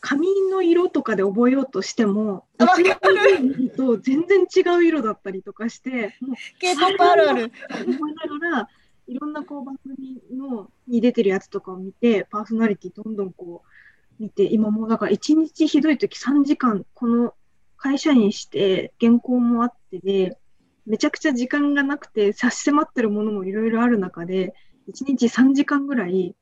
[0.00, 7.52] 髪の色とかで覚えようとしても、別のると全然違う色だったりとかして、もう K-POP あるある。
[7.86, 8.68] 思いながら、
[9.06, 17.34] いろんなこう番組のに出てるやつとかを見て、パーソナリティどんどんこう見て、今もうだから1日ひどい時3時間、この
[17.76, 20.36] 会社員して原稿もあってで、
[20.84, 24.52] めちゃくちゃ時間がなくて差し迫ってるものもいろいろある中で、
[24.88, 26.34] 1日3時間ぐらい、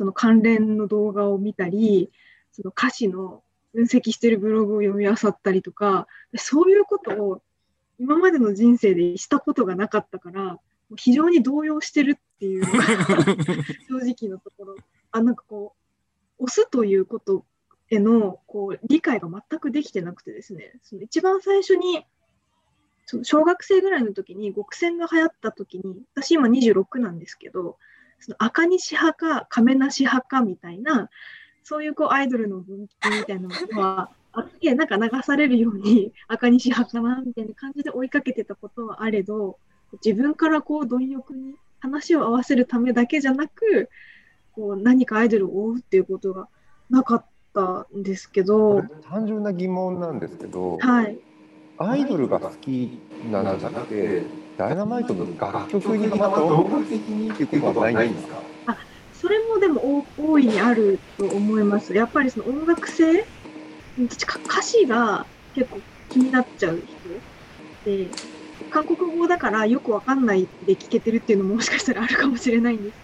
[0.00, 2.10] その関連の動画を見たり、
[2.52, 3.42] その歌詞の
[3.74, 7.42] 分析してるブログを読み漁ったりとか、そういうことを
[7.98, 10.58] 今までの人生でしたことがなかったから、
[10.96, 12.84] 非常に動揺してるっていうのが
[14.00, 14.76] 正直なところ。
[15.10, 15.74] あ、なんかこ
[16.38, 17.44] う、押すということ
[17.90, 22.06] へのこう理解が全くできてなくてですね、その一番最初に、
[23.04, 27.76] その小学生ぐらいの時に極戦が流行った時に、私今26なんですけど、
[28.20, 31.10] その赤西派か亀梨派かみたいな、
[31.62, 39.58] そういうこうアイドルの分岐みたいなのがあって、なんか流されるように赤西派かなみたいな感じで追いかけてたことはあれど、
[40.04, 43.88] 自分からこう貪欲に話を合わせるためだけじゃなく、
[44.52, 46.48] こう何かアイドルを追うっていうことが
[46.90, 51.18] なかったんですけど、単純な疑問なんですけど、はい。
[51.82, 54.22] アイドルが好きなんじゃなくて、
[54.58, 58.36] ダイナマイトの楽曲にまた音楽的にっていうことはないんですか？
[59.14, 61.94] それもでも大大いにあると思います。
[61.94, 63.24] やっぱりその音楽性？
[63.98, 66.82] 歌詞が結構気になっちゃう
[67.84, 67.90] 人。
[67.90, 68.08] で、
[68.70, 72.96] 韓国語だからよくわかんないで聞けてるっていうのももしかしたらあるかもしれないんです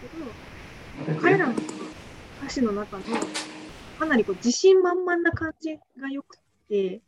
[1.06, 1.54] けど、彼らの
[2.42, 3.04] 歌詞の中の
[3.98, 6.36] かなりこう自信満々な感じが良く
[6.68, 7.00] て、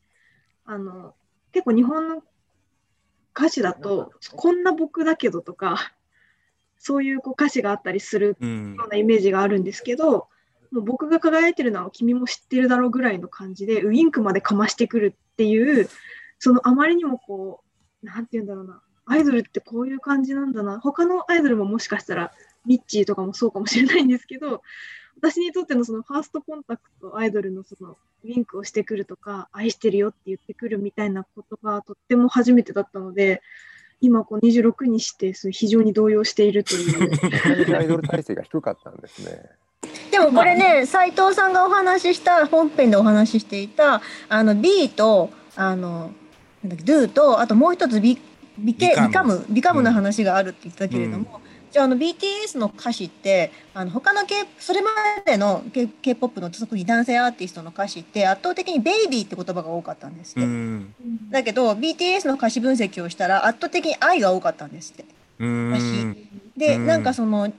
[0.64, 1.14] あの、
[1.58, 2.22] 結構日本の
[3.36, 5.92] 歌詞だと、こんな僕だけどとか、
[6.78, 8.76] そういうこう歌詞があったりするうん。
[8.76, 10.28] ようなイメージがあるんですけど、
[10.70, 15.88] もう僕が輝いてるのは君も知ってるだろうぐらいの感じで、ウインクまでかましてくるっていう、
[16.38, 17.64] そのあまりにもこ
[18.04, 22.32] う、なんて言うんだろうな、アイドルってこういう感じなんだな、他のアイドルももしかしたら、
[22.64, 24.62] ミッチーとかもそうかもしれないんですけど、
[25.16, 33.42] 私にとってのそのファーストコンタクトアイドルのそのウィンクをしてくるとか、愛してるよって言ってくるみたいなことがとっても初めてだったので、
[34.00, 37.76] 今こう26にしてそう非常に動揺しているという。
[37.76, 39.42] アイドル体制が低かったんですね。
[40.10, 46.12] でもこれね、斉藤さんがお話しした、本編でお話ししていた、あの B と、あの、
[46.62, 48.18] なんだっけ、Do と、あともう一つビ
[48.58, 54.90] ビケビカムビカム、ビカムの話があるって言ってたけれども、じゃああの BTS の歌詞ってあの他の K それま
[55.26, 60.94] での K- K-POP の特に男性アーティストの歌詞って圧倒的に「ベイビー」って言葉が多かったんですって、うん。
[61.30, 65.04] だけど BTS の歌詞分析をしたら圧倒的に愛が多かったんですって
[65.38, 66.16] うん。
[66.56, 67.52] で、うんなんかその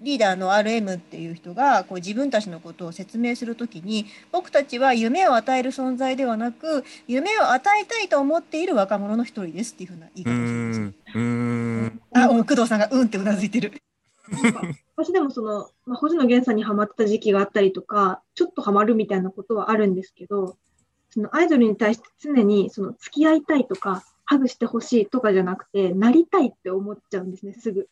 [0.00, 10.92] リーダーの RM っていう人がこう自分たちのことを説明するときに僕たちは夢を与える存在ではなく夢を与えたいと思っている若者の一人ですっていうふうな言い方をするんですよ。
[11.14, 12.00] うん。
[12.12, 13.72] あ、お工藤さんがうんってうなずいてる。
[14.96, 20.56] 私でもその、まあ、星野源さんにハマってた時期があったりとか、ちょっとハマるみたいなことはあるんですけど、
[21.10, 27.88] そのアイドルに対して常にその付き合いたいとか、ハグしてほしいとかじゃなくて、なりたいって思っちゃうんですね、すぐ。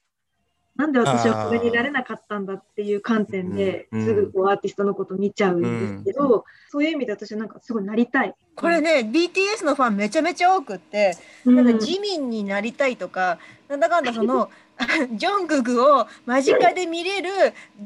[0.83, 8.35] なんで私はこれになれなかったんだっていう観点で、うんすぐこうアーティストのこと見ちゃうんですけど、そういう意味で私はなんかすごいなりたい。
[8.57, 14.51] これね、BTS のファンめちゃめちゃ多くって、うん、なんか自民になりたいとか、なんだかんだその、
[15.15, 17.31] ジョングクを間近で見れる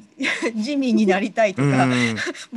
[0.54, 1.90] 自民になりたいとうか、ん。
[1.90, 1.96] も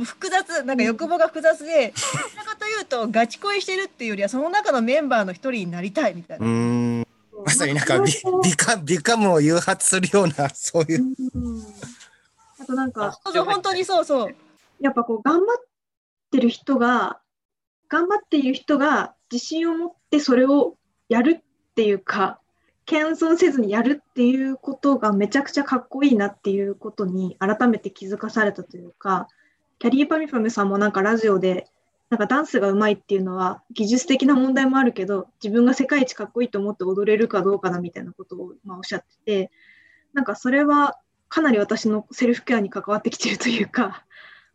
[0.00, 2.00] う複雑、なんか欲望が複雑で、ど
[2.30, 6.46] ちらかというとガチ恋してるっていうよりは、その中のメンバーの一人になりたいみたいな。
[7.40, 7.44] うん。
[7.44, 11.04] まさになんかビカビカムを誘発するような そういう。
[11.34, 11.64] うん
[12.60, 14.34] あとなんか、そうそう、本当にそうそう。
[14.80, 15.64] やっぱこう頑張っ
[16.30, 17.20] てる人が、
[17.88, 20.76] 頑張っている人が自信を持ってそれを
[21.08, 21.42] やるっ
[21.74, 22.38] ていうか、
[22.84, 29.28] 謙遜せずにやるっていうことがめちゃくちゃかっこいいなっていうことに改めて気づかされたというか、
[29.78, 31.66] キャリーパミュパミュさんもなんかラジオで、
[32.10, 39.50] なんかダンスがうまいっていうのは技術的な問題もあるけど、自分が世界一かっこいいと思って踊れるかどうかなみたいなことをまあおっしゃってて、
[40.12, 44.04] なんかそれはかなり私のセルフケアに関わってきてるというか、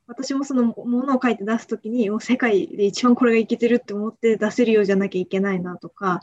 [0.08, 6.22] 私もそのものを書いて出すときに、もう世界で一番これがいけてるって思って出せるようじゃなきゃいけないなとか、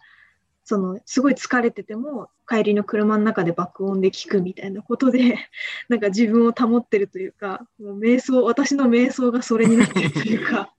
[0.64, 5.38] そのすごい疲れてても帰りの車の中で爆音で聞くみたいなことで、
[5.88, 10.72] なんか自分を保ってるというか、もう瞑想、私の瞑想がそれになってるというか、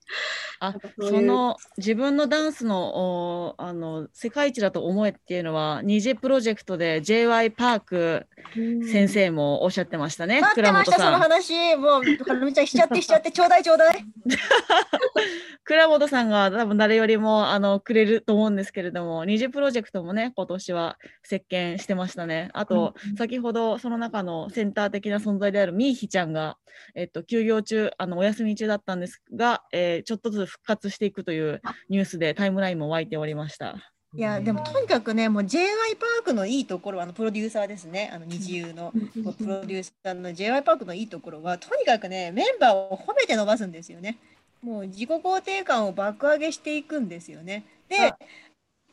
[0.60, 7.52] あその自分のダンスのおあの世界一だと思えっていうのは二次プロジェクトで J.Y.
[7.52, 11.18] パーク先生もおっしゃってましたね、待って倉ました、その。
[11.18, 11.76] 話。
[11.76, 14.06] もう、はるみちゃんしちゃってしちゃって、ちょうだいちょうだい。
[15.63, 22.50] 倉本さんが多分誰よりもあのくれると思うんですけれども、二次プロジェクトもね、今年は席巻してましたね。
[22.54, 26.58] あと、先ほどその中のセンター的な存在であるミーヒちゃんが、
[26.96, 33.93] えっと、休業中、あのお休み中だったんですが、えーちょっとずつ復活していくというニュースでタイムラインも湧いておりました。
[34.15, 35.95] いや、でもとにかくね、もう J.Y.
[35.95, 38.91] パークのいいところは、あのプロデューサーですね、あの二次優の。
[38.91, 40.62] プロデューサーの J.Y.
[40.62, 44.19] パークのいいところは、とにかくね、メンバーを褒めて伸ばすんですよね。
[44.62, 47.65] もう自己肯定感を爆上げしていくんですよね。
[47.89, 48.13] で、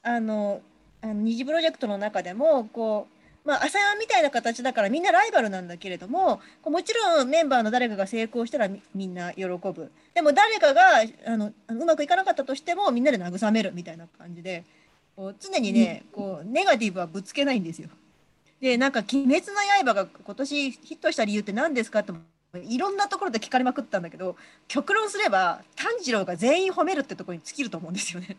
[0.02, 0.62] あの、
[1.02, 3.19] あの二次プロジェクトの中でも、こう、
[3.50, 9.90] まあ、朝山みたいな形だからみんなライバルなんだけれども、もちろんメンバーの誰かが成功したらみみんな喜ぶ。
[10.14, 10.82] でも誰かが
[11.26, 14.62] あのうまくいかなかったとしてもみんなで慰めるみたいな感じで、
[15.16, 17.88] こう常にね、こうネガティブはぶつけないんですよ。
[18.60, 22.12] で、なんか、鬼滅の刃が今年ヒットした理由って何ですかって、
[22.62, 24.36] いろんなところで聞かれまくったんだけど、
[24.68, 28.36] 極論すれば、炭治郎が全員褒めるってところに尽きると思うんですよね。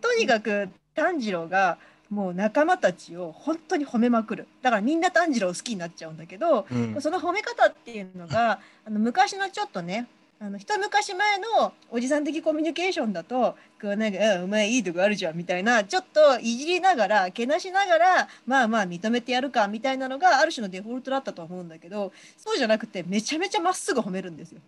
[0.00, 1.78] とにかく炭治郎が
[2.10, 4.46] もう仲間たちを本当に褒めまくる。
[4.62, 10.06] だからみんな炭治郎好きになっちゃうんだけど、うんその褒め方っていうのが、あの昔のちょっとね、
[10.38, 24.60] あの一昔前のおじさん的コミュニケーションだと、こうなんか、うんお前いいとこあるじゃんみたいな、ちょっといじりながら、けなしながら、まあまあ認めてやるかみたいなのがある種のデフォルトだったと思うんだけど、そうじゃなくてめちゃめちゃまっすぐ褒めるんですよ。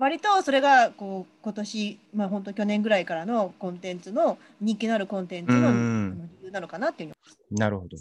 [0.00, 5.70] 割とそれがこう今年、まあ本当去年ぐらいからのコンテンツの人気のあるコンテンツの
[6.40, 7.14] 理由なのかなっていうの
[7.52, 7.98] なるほど。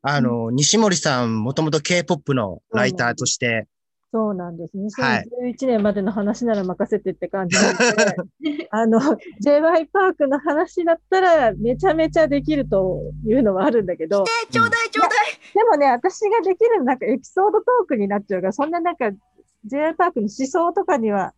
[0.00, 3.66] あの、西森さん、もともと K-POP のライターとして、
[4.12, 4.76] そうなんです。
[5.00, 9.00] はい2011年までの話なら任せてって感じなので、 あの、
[9.40, 9.86] J.Y.
[9.86, 15.10] パークの話だったらめちゃめちゃできるというのはあるんだけど、えちょうだいちょうだい
[15.54, 19.10] でもね、私ができるなんかエピソードトークになっちゃうから、そんななんか
[19.64, 19.94] J.Y.
[19.94, 21.32] パークの思想とかには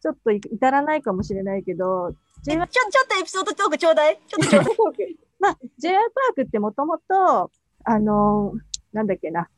[0.00, 2.14] ちょっとい至らないかもしれないけど、
[2.48, 4.20] えちょちょっとエピソードトークちょうだい。
[4.26, 4.70] ちょっとちょうだ
[5.04, 5.16] い。
[5.40, 5.94] まあ、J.I.
[5.94, 7.50] パークってもともと、
[7.84, 9.48] あのーなんだっけな、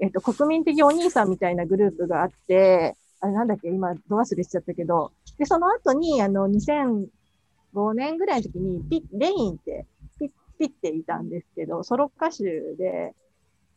[0.00, 9.86] えっと、国民的お兄さんみたいなグループがあって、あれなんだっけ、今、ど忘れしちゃったけど、で、その後に、あの、2005年ぐらいの時に、ピレインって、
[10.18, 12.44] ピピっていたんですけど、ソロ歌手
[12.74, 13.14] で、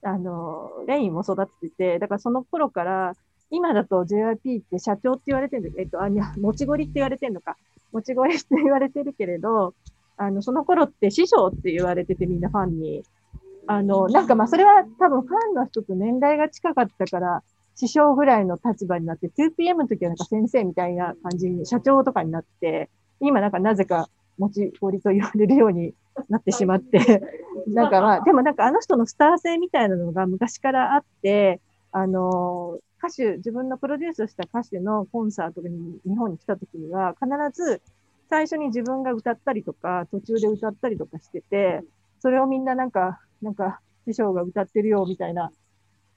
[0.04, 3.14] あの、レインも育ててて、だからその頃から、
[3.50, 7.56] 今だと JYP って社長って言われてるんだけど、えっと、あ、いや、もちごりって言われてるのか。
[7.92, 9.74] もちごりって言われてるけれど、
[10.18, 13.04] あの、その頃って師匠って言われててみんなファンに。
[13.68, 17.44] あの、なんかまあ、それは多分ファンの人と年代が近かったから、
[17.76, 22.90] 師匠ぐらいの立場になって、2PM の時はなんか先生みたいな感じに、社長とかになって、
[23.20, 25.94] 今なんかなぜか持ち寄りと言われるように
[26.30, 27.22] なってしまって、
[27.68, 37.82] なんかまあ、でもなんかあの人のスター性みたいなのが昔からあって、あの、歌手、自分のプロデュースした歌手のコンサートに日本に来た時には、必ず
[38.30, 41.82] 最初に自分が歌ったりとか、途中で歌ったりとかしてて、
[42.20, 45.52] それをみんななんか、なんか、師匠が歌ってるよ、みたいな、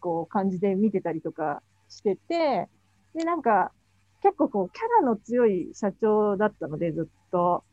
[0.01, 2.68] こう、感じで見てたりとかしてて、
[3.14, 3.72] で、なんか、
[4.22, 7.64] 結構こう、キャラの強い社長だったので、ずっと。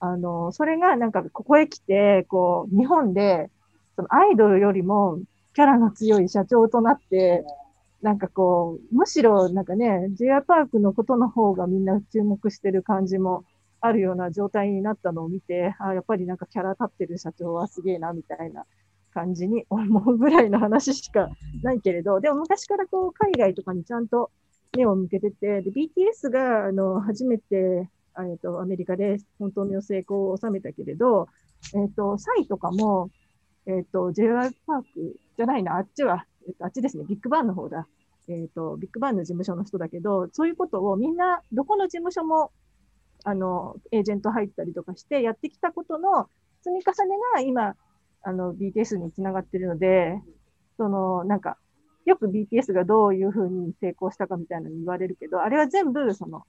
[0.00, 3.50] あの、それがなんか、ここへ来て、こう、日本で、
[3.96, 5.18] そのアイドルよりも、
[5.54, 7.44] キャラの強い社長となって、
[8.04, 13.44] なんかこう、むしろなんかね、j r パークのことの方がみんな注目してる感じも
[13.80, 18.66] あるような状態になったのを見て、あやっぱりなんかキャラ立ってる社長はすげえな、みたいな
[19.14, 21.30] 感じに思うぐらいの話しか
[21.62, 24.30] ないけれど、でも昔からこう、海外とかにちゃんと
[24.76, 27.88] 目を向けてて、で、BTS が、あの、初めて、
[28.18, 31.28] えっと、アメリカで本当の成功を収めたけれど、
[31.74, 33.08] えっと、サイとかも、
[33.64, 37.86] えっと、JR パークじゃないな、あっちは、えっと、あっちですね、ビッグバンの方だ。
[38.28, 42.52] えっと、ビッグバンの事務所の人だけど、そういうことをみんな、どこの事務所も、
[43.24, 46.28] あの、エージェント入ったりとかしてやってきたことの
[46.62, 47.76] 積み重ねが今、
[48.22, 50.20] あの、BTS につながってるので、
[50.76, 51.58] その、なんか、
[52.06, 56.42] よく BTS がどういうふうに成功したかみたいなの言われるけど、あれは全部、その、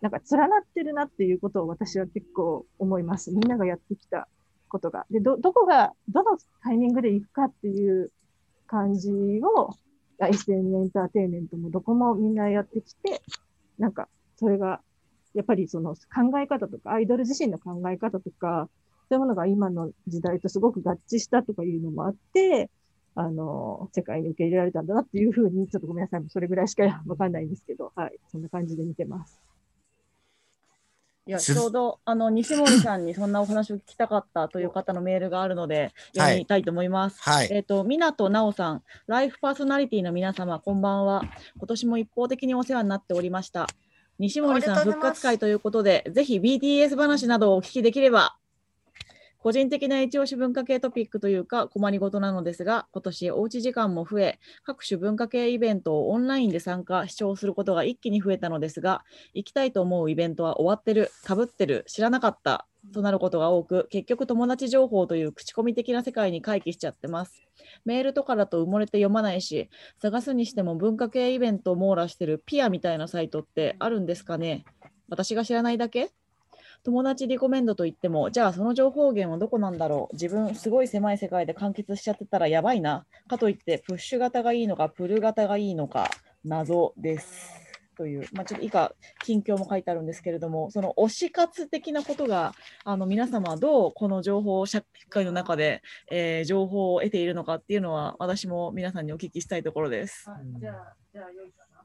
[0.00, 3.30] なんか連なってるなっていうことを私は結構思います。
[3.30, 4.28] みんながやってきた
[4.68, 5.06] ことが。
[5.10, 8.10] で、ど、どこが、どのタイミングで行くかっていう
[8.72, 9.76] 感じを、
[10.18, 13.20] SN エンターテインメントもどこもみんなやってきて、
[13.78, 14.80] なんか、それが、
[15.34, 18.70] やっぱりその考え方とか、アイドル自身の考え方とか、
[19.10, 22.70] そういうものが今の時代とすごく合致したとかいうのもあって、
[23.14, 26.24] あの、世界に受け入れられたんだなっていうふうに、ちょっとごめんなさい。
[26.30, 28.18] それぐらいしかわかんないんですけど、はい。
[28.28, 29.51] そんな感じで見てます。
[31.26, 37.22] いや、すちょうど、あの、西森さんにそんなお話を聞きたかったという方のメールがあるので、読みたいと思います。
[37.22, 37.48] はい。
[37.52, 41.22] えっ、と、湊奈緒さん、ライフパーソナリティの皆様、こんばんは。
[41.58, 43.68] 今年も一方的にお世話になっておりました。
[44.18, 48.36] 西森さん復活会ということで、ぜひ BTS 話などをお聞きできれば。
[49.42, 59.02] 個人的な一押し文化系トピックというか困りごとなのですが、今年おうち時間も増え、各種文化系イベントをオンラインで参加、視聴することが一気に増えたのですが、
[59.34, 67.42] 行きたいと思うイベントは終わってる、かぶってる、知らなかったとなることが多く、結局友達情報という口コミ的な世界に回帰しちゃってます。
[67.84, 69.70] メールとかだと埋もれて読まないし、
[70.00, 74.64] 探すにしても文化系イベントを網羅してるピアみたいなサイトってあるんですかね？
[75.08, 76.10] 私が知らないだけ？
[76.84, 80.14] 友達リコメンドといっても、じゃあその情報源はどこなんだろう？
[80.14, 83.06] 自分すごい狭い世界で完結しちゃってたらやばいな。
[83.28, 86.10] かといってプッシュ型がいいのかプル型がいいのか
[86.44, 87.60] 謎です。
[87.94, 88.90] という、まあ、ちょっと以下
[89.22, 92.54] 近況も書いてあるんですけれども、その推し活的なことが
[92.84, 100.24] あの皆様はどうこの情報社会の中で、えー情報を得ているのかっていうのは私も皆さんにお聞きしたいところです。
[100.58, 101.84] じゃあ、じゃあ、良いかな。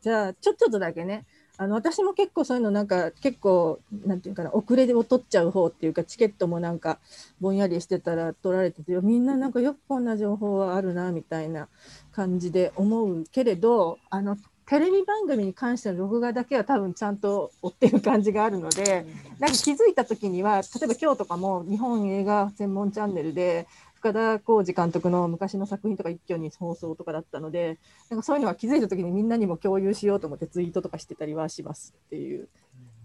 [0.00, 1.24] じゃあ、ちょ、ちょっとだけね。
[1.58, 6.98] あの、私も結構そういうのなんか、結構、なんていうかな、遅れを取っちゃう方っていうか、チケットもなんか、
[7.40, 11.68] ぼんやりしてたら取られてて、みんななんかよくこんな情報はあるな、みたいな
[12.12, 14.36] 感じで思うけれど、あの、
[14.66, 19.06] テレビ番組に関しての録画だけは多分ちゃんと追ってる感じがあるので、
[19.38, 23.68] なんか気づいた時には、例えば今日とかも日本映画専門チャンネルで、
[24.06, 32.48] 深田浩二監督の昔の作品とか一挙に放送とかだったので、なんかそういうのは気づいた時にみんなにも共有しようと思ってツイートとかしてたりはしますっていう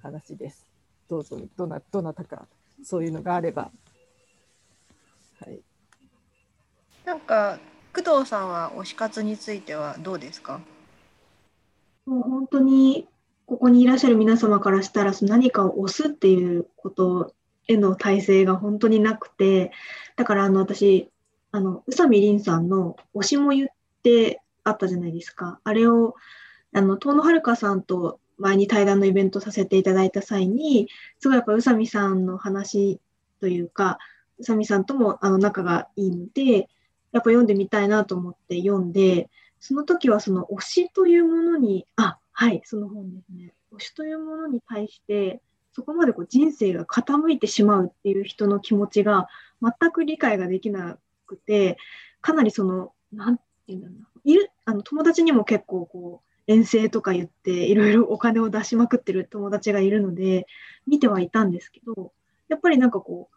[0.04, 0.68] 話です。
[1.10, 2.45] どうぞ、どな、どなたか
[2.84, 3.72] そういうのがあれば。
[5.43, 5.60] はい。
[7.04, 7.58] なんか
[7.95, 10.62] 工藤さんは推し活についてはどうですか？
[12.06, 13.08] もう本当に
[13.47, 17.34] ここにいらっしゃる皆様からしたら何かを押すっていうこと
[17.68, 19.72] への体制が本当になくて
[20.16, 21.09] だからあの私
[21.51, 23.70] あの宇佐美凛さんの「推しも言っ
[24.03, 26.16] て」あったじゃないですかあれを
[26.74, 30.88] あの遠野遥さんと前に対談のイベントさせていただいた際に
[31.20, 32.99] すごいやっぱ宇佐美さんの話
[33.39, 33.97] というか
[34.39, 36.66] 宇佐美さんともあの仲がいいのでやっ
[37.14, 39.30] ぱ読んでみたいなと思って読んで
[39.62, 43.53] その時はその推しというものに、あ、はい、その本ですね。
[43.72, 45.39] 推しというものに対して、
[45.74, 49.28] そこまでこう人生が傾いてしまうっていう人の気持ちが
[49.61, 51.78] 全く理解ができなくて、
[52.22, 53.97] かなりその、なんていうんだろう。
[54.24, 60.45] いる、あの、友達にも結構こう、遠征とか言って、いろいろお金を出しまくってる友達がいるので、
[60.88, 62.11] 見てはいたんですけど、
[62.49, 63.36] やっぱりなんかこう、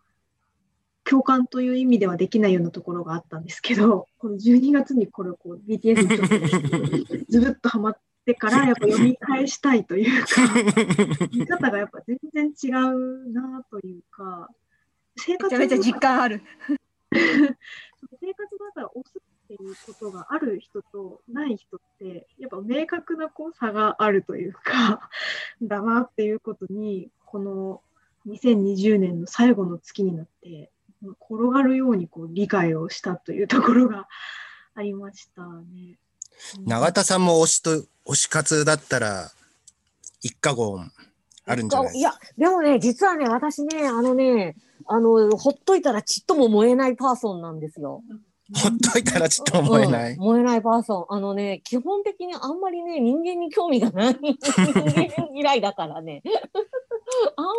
[1.08, 8.00] 共感という意味ではできないようなところがあったんですけど、この12月にこれをこう BTS にちょっとずぶっとハマって
[8.32, 10.28] から、やっぱ読み返したいというか、
[11.36, 14.48] 見方がやっぱ全然違うなというか、
[15.16, 16.42] 生めちゃめちゃ実感ある。
[17.12, 25.10] 生活の中で押すっていうことがある人とない人って、やっぱ明確なこう差があるというか、
[25.60, 27.82] だなっていうことに、この
[28.26, 30.70] 2020年の最後の月になって、
[31.02, 34.08] 転がるようにこう理解をしたというところが
[34.74, 35.98] ありましたね。
[36.66, 37.70] 永田さんも推しと、
[38.06, 39.30] 推し活だったら、
[40.22, 40.90] 一過言
[41.46, 41.98] あるんじゃない？
[41.98, 44.56] いや、でもね、実はね、私ね、あのね、
[44.86, 48.02] あの、ほっといたらちっとも燃えないパーソンなんですよ。
[48.54, 50.12] ほっといたらちょっと思えない？
[50.12, 51.14] うん燃えないパーソン。
[51.14, 54.14] あのね、基本的にあんまりね、人間に興味がない。
[54.14, 56.22] 人間嫌いだからね。
[57.36, 57.52] あんま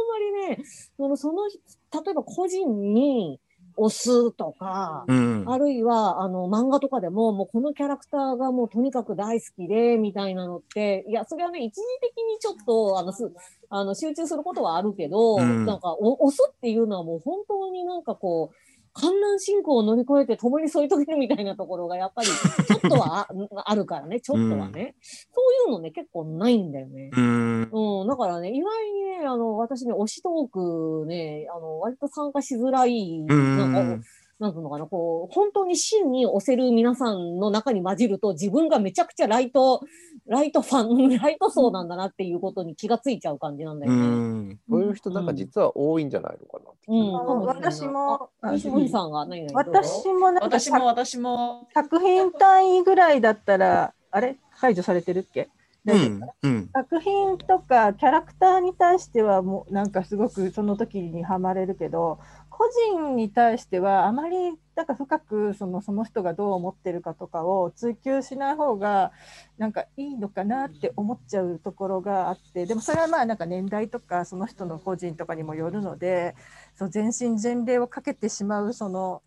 [0.48, 0.64] りね、
[0.98, 3.40] その、その、例えば個人に
[3.78, 5.44] 押すとか、うん。
[5.48, 13.32] あるいは、あの、漫画とかでも、もうこのキャラクターがもうとにかく大好きで、みたいなのって、いや、それはね、一時的にちょっと、あの、す、
[13.70, 18.56] あの、集中することはあるけど、うんなんか、お押すっていうのはもう本当になんかこう、
[18.96, 22.30] 観覧進行を乗り越えて共に添い遂げるみたいなところがやっぱり
[22.66, 23.28] ちょっとはあ
[23.66, 24.96] あるからね、ちょっとはね。
[25.34, 27.12] そういうのね、結構ないんだよね。
[27.16, 27.70] うん。
[27.72, 34.06] うん、だからね、意外にね、あの、私ね、推しトークね、あの、割と参加しづらい、うんなんか、
[34.38, 39.82] なんていうのかな、こう、本当に真に押せる皆さんの中に混じると、自分がめちゃくちゃライト、
[40.28, 44.02] ライトファン、 ライト層なんだなっていうことに気がついちゃう感じなんだようね。
[44.04, 44.60] ん。
[44.70, 47.12] そういう人なんか実は多いんじゃないのかなって気うん、
[47.46, 48.30] 私も。
[48.42, 51.68] あ西森さんが何私もなんか私も私も。
[51.74, 54.38] 作品単位ぐらいだったら、あれ？
[54.60, 55.50] 解除されてるっけ？
[55.86, 56.22] うん。
[56.44, 56.70] うん。
[56.74, 62.20] 作品とかキャラクターに対してはもうなんかすごくその時にはまれるけど
[62.58, 64.38] 個人に対してはあまり
[64.76, 69.12] なんか深くそのその人がどう思ってるかとかを追求しない方が
[69.58, 76.34] なんかいいのかなって思っちゃうところがあってでもそれはまあなんか年代とかその人の個人とかにもよるので
[76.76, 79.22] そう全身全霊をかけてしまうその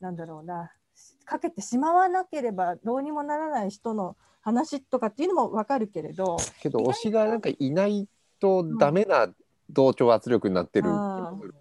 [0.00, 0.70] なんだろうな
[1.24, 8.06] かけてしまわなければどうにもならない人の話とかっていうのも分かるけれどけど推しがなんかいない
[8.40, 9.28] とダメな
[9.70, 10.90] 同調圧力になってる。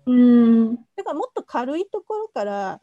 [0.06, 0.76] うん。
[0.96, 2.82] だからもっと軽いところから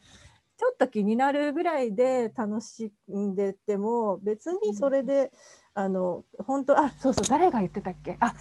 [0.57, 5.33] ちょっと気になるぐらいで楽しんでても別にそれで、
[5.73, 8.17] あの本当あそうそう誰が言ってたっけ？
[8.21, 8.35] あ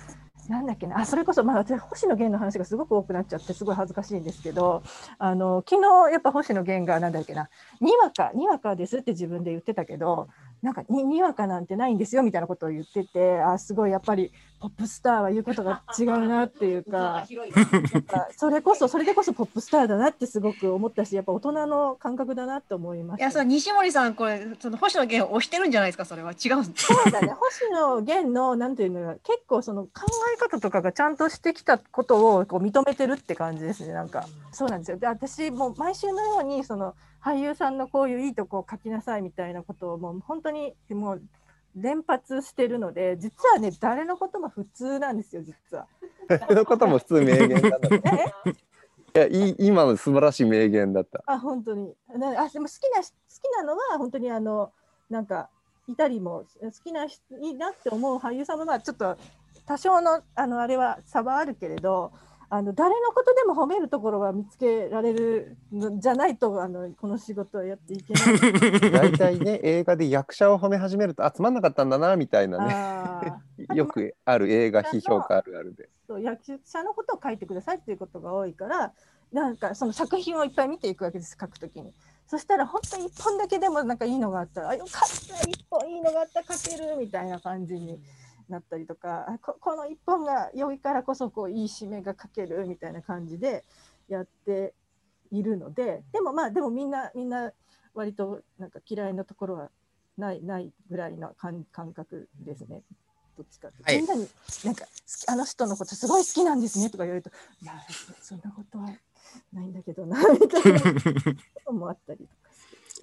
[0.49, 0.99] なんだっけな？
[0.99, 4.81] あそれこそ、まあ、私星野源の話がすごく多くなっちゃってすごい恥ずかしいんですけど
[5.19, 7.49] あの昨日やっぱ星野源がなんだっけな？
[7.79, 10.27] にわかにわかですって自分で言ってたけど
[10.63, 17.25] なんかににわかなんてないんですよみたいなことを言っててあすごいやっぱりポップスターは言うことが違うなっていうか。
[18.35, 23.23] それこそそれでこそポップスターだなってすごく思ったしやっぱ大人の感覚だなって思いました。
[23.23, 26.31] いや、それ西森さん、これ、その星野源を押してるんじゃないですか、それは。
[26.31, 26.85] 違うんです。
[26.85, 29.89] そうだね星野源のなんていうの結構その考
[30.33, 41.21] え方とかがちゃんとしてきたことをこう認めてるって感じですねなんかそうなんですよで私もう毎週のようにその俳優さんのこういういいとこを書きなさいみたいなことをもう本当にもう
[41.75, 45.87] 連発してるので実はね誰のことも普通なんですよ実は。
[46.47, 48.49] そのことも普通名言なんだった。
[49.09, 51.23] いやい今の素晴らしい名言だった。
[51.25, 54.71] あ本当になあでも好きな好きなのは本当にあの
[55.09, 55.49] なんか
[55.87, 59.17] いたりも好きな人いいなって思う俳優さんもまあちょっと
[59.65, 62.11] 多少のあのあれは差はあるけれど
[62.51, 68.31] あの誰のことでも褒めるところは見つけられるのじゃないとあのこの仕事をやっていけない。
[68.91, 72.65] 大体ね映画で役者を褒め始めるとあつまんなかったんだなみたいな
[73.59, 75.89] ねよくある映画批評家あるあるで。
[76.07, 78.93] そう役者のことを書いてくださいっていうことが多いから
[79.31, 81.93] なんかその作品をいっぱい見ていくわけです書くときに。
[82.25, 87.99] そしたら本当に一本だけでもなんかいいのがあったらあよかった一本いいのがあった書けるみたいな感じに
[88.49, 93.63] なったりとかあここの一本が良いからこそこういい締めが書けるみたいな感じで
[94.07, 94.73] やって
[95.31, 97.51] いるのででもまあでもみんなみんな
[97.93, 99.69] 割となんか嫌いなところは
[100.17, 102.81] ないないぐらいの感感覚ですね。
[103.37, 104.27] どっちかっていうとはいみんなに
[104.65, 104.85] なんか
[105.27, 107.29] あの人のことすごい好きなんですねとか言われると
[107.61, 107.73] いや
[108.21, 108.89] そんなことは
[109.53, 110.89] ないんだけどなみたいなこ
[111.65, 112.38] ともあったりと。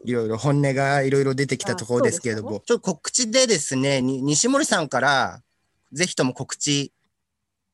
[0.07, 5.43] いろいろ本音がいろいろ出てきたところですけれども、ちょっと告知でですね、に西森さんから
[5.93, 6.93] ぜひとも告知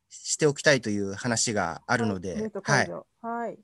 [0.09, 3.45] しておきたいという話があるので、はい、はい。
[3.45, 3.59] はい。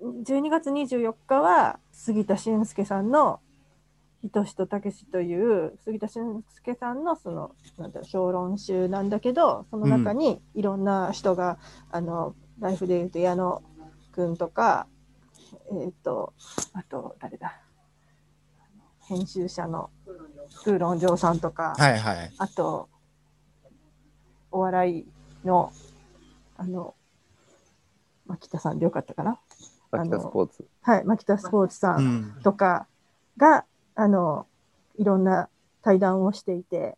[0.00, 3.40] 12月24日は杉田俊介さんの
[4.22, 11.58] 「ひとしとたけし」という杉田俊介さんのそのなんだろう評論集なんだけどその中にいろんな人が、
[11.90, 13.62] あのライフでいうと矢野
[14.12, 14.86] くんとか
[15.82, 16.32] えっ、と、
[16.72, 17.60] あと、誰だ？
[19.10, 19.90] 編集者の
[20.64, 22.32] 空論城さんとか、はいはい。
[22.38, 22.88] あと、
[24.52, 25.06] お笑い
[25.44, 25.72] の、
[26.56, 26.94] あの、
[28.26, 29.40] 牧田さんでよかったかな？
[29.90, 30.64] 秋田スポーツ。
[30.82, 32.06] はい、牧田スポーツさうん
[32.38, 32.40] ん。
[32.44, 32.86] とか
[33.36, 33.64] が、
[33.96, 34.46] あの、
[34.96, 35.48] いろんな
[35.82, 36.96] 対談をしていて、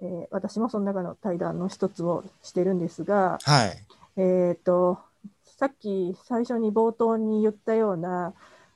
[0.00, 3.84] えー私もその中の対談の一つをしてるんですが、はい。
[4.16, 5.00] えっ、と、
[5.44, 8.32] さっき最初に冒頭に言ったような、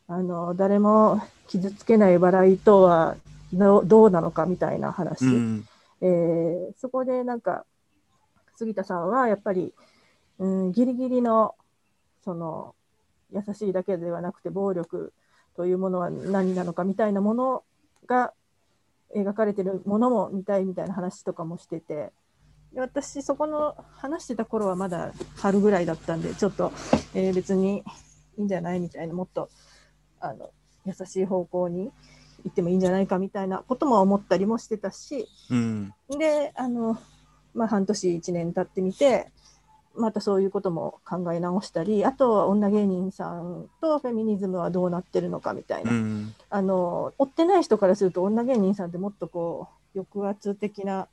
[0.07, 3.16] あの、誰も傷つけない笑いとは
[3.52, 5.24] どうどうなのかみたいな話。
[5.24, 5.68] うん。
[6.00, 7.64] えーそこでなんか、
[8.57, 9.72] 杉田さんはやっぱり、
[10.38, 11.55] うん、ギリギリの、
[12.24, 12.74] その、
[13.32, 15.12] 優しいだけではなくて、暴力
[15.57, 17.64] というものは何なのかみたいなもの
[18.07, 18.32] が
[19.14, 22.12] 描かれてるものも見たいみたいな話とかもしてて、
[22.72, 26.72] で私、そこの話してた頃はまだ春ぐらいだったんで、ちょっと、
[27.14, 27.84] えー別に
[28.36, 29.48] いいんじゃないみたいな、もっと、
[30.29, 30.51] あの、
[30.87, 31.91] 優しい方向に
[32.45, 35.95] 行ってもいいんじゃないかみたいなことも思ったりもしてたし、うん。
[36.11, 36.99] で、あの、
[37.55, 39.31] まあ、半年、1年経ってみて、
[39.97, 45.93] またそういうことも考え直したり、あとは女芸人さんとフェミニズムはどうなってるのかみたいな。
[45.93, 46.35] うん。
[46.51, 51.09] あの、追ってない人からすると女芸人さんってもっとこう、抑圧的な、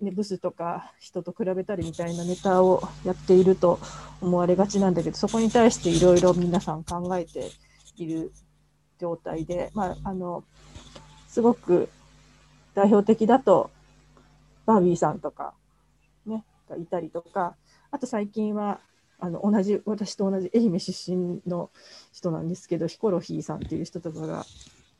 [0.00, 3.78] ね、ブスとか人と比べたりみたいなネタをやっていると
[4.20, 7.50] 思われがちなんだけど、そこに対していろいろ皆さん考えて
[8.04, 8.32] いる
[8.98, 10.44] 状態で、まあ、あの、
[11.28, 11.88] すごく
[12.74, 13.70] 代表的だと、
[14.66, 15.54] バービーさんとか、
[16.26, 17.56] ね、がいたりとか、
[17.90, 18.80] あと最近は、
[19.18, 21.70] あの、同じ、私と同じ愛媛出身の
[22.12, 24.46] 人なんですけど、ヒコロヒーさんっていう人とかが、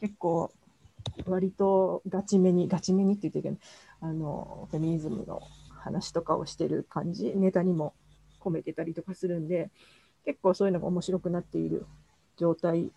[0.00, 0.50] 結構、
[1.26, 3.56] 割とガチめに、ガチめにって言ってるけど、
[4.00, 5.40] あの、フェミニズムの
[5.70, 7.94] 話とかをしてる感じ、ネタにも
[8.40, 9.70] 込めてたりとかするんで、
[10.24, 11.86] 結構そういうのが面白くなっている
[12.40, 12.90] 状態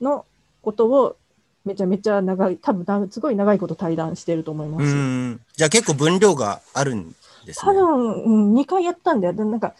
[0.00, 0.26] の
[0.62, 1.16] ことを、
[1.64, 4.84] めちゃめちゃ長い、多分なすごい長いこと対談してると思います。
[4.84, 5.40] うん。
[5.54, 7.72] じゃあ結構分量があるんですね。
[7.72, 9.32] 多分、うん、2回やったんだよ。
[9.34, 9.74] でなんか、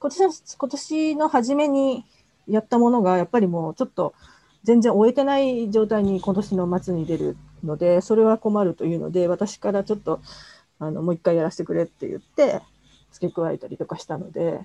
[0.00, 2.04] 今年の、今年の初めに
[2.46, 4.14] やったものが、やっぱりもうちょっと
[4.64, 10.20] 全然終えてない状態に今年の末に出るので、それは困るというので、私からちょっと、
[10.78, 12.60] あの、もう一回やらせてくれって言って、
[13.12, 14.60] 付け加えたりとかしたので、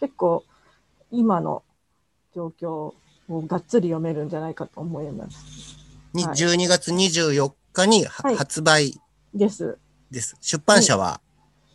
[0.00, 0.44] 結構、
[1.10, 1.62] 今の
[2.34, 2.94] 状況
[3.28, 5.76] をがっつり読めるんじゃないかと思います。
[6.12, 9.00] にはい12月24日にははい発売
[9.34, 9.78] です。
[10.10, 10.36] です。
[10.40, 11.20] 出版社は？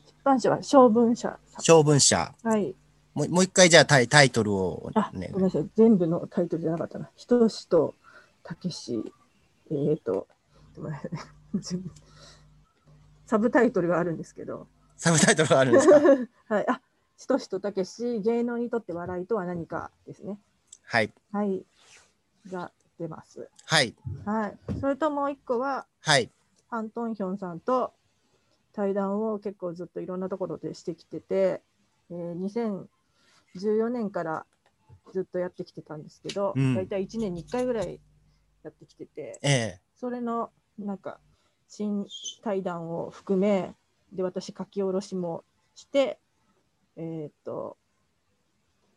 [0.08, 2.34] 出版社は小文社さ小文社。
[2.44, 2.48] ん。
[2.48, 2.76] はい。
[3.14, 5.40] もうもう一回じゃあタイタイトルをあ、ねご。
[5.40, 5.70] めんなさい。
[5.76, 7.10] 全部のタイトルじゃなかったな。
[7.16, 7.96] ひとしと
[8.44, 9.04] たけし、
[9.72, 10.28] えーと、
[13.26, 14.68] サブタイトルがあるんですけど。
[14.96, 16.00] サブタイトルがあるんですか？
[16.56, 16.66] はい。
[16.70, 16.82] あ、
[17.18, 20.40] ひとしとたけし、芸能にとって笑いとは何かですね。
[20.92, 21.14] はい。
[21.32, 21.64] はい。
[22.52, 23.48] が出ます。
[23.66, 23.94] はい。
[24.26, 24.58] はい。
[24.82, 26.32] それともう一個は、はい。
[26.68, 27.94] ファン・トンヒョンさんと
[28.74, 31.62] 対談を結構ずっといろんなところでしてきてて、
[32.10, 32.80] えー
[33.54, 34.48] 2014年から
[35.14, 38.02] ずっとやってきてたんですけど、うん大体1年に1回ぐらい
[38.64, 39.80] やってきてて、ええ。
[39.96, 41.20] それのなんか
[41.68, 42.08] 新
[42.44, 43.76] 対談を含め、
[44.12, 45.44] で、私書き下ろしも
[45.76, 46.20] して、
[46.96, 47.78] えーっと、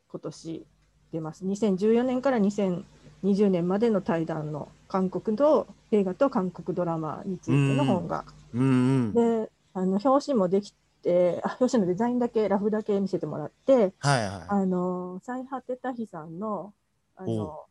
[0.09, 0.67] 今年
[1.13, 1.45] 出ます。
[1.45, 8.25] 2014年から2020年までの対談の韓国と映画と韓国ドラマについての本が。
[8.55, 8.65] うんう
[9.09, 9.13] ん。
[9.13, 16.73] で、あの表紙もできて、あ表紙のデザインだけ、ラフだけ見せてもらって、はいはあの、最果てた日さんの、
[17.17, 17.65] あの、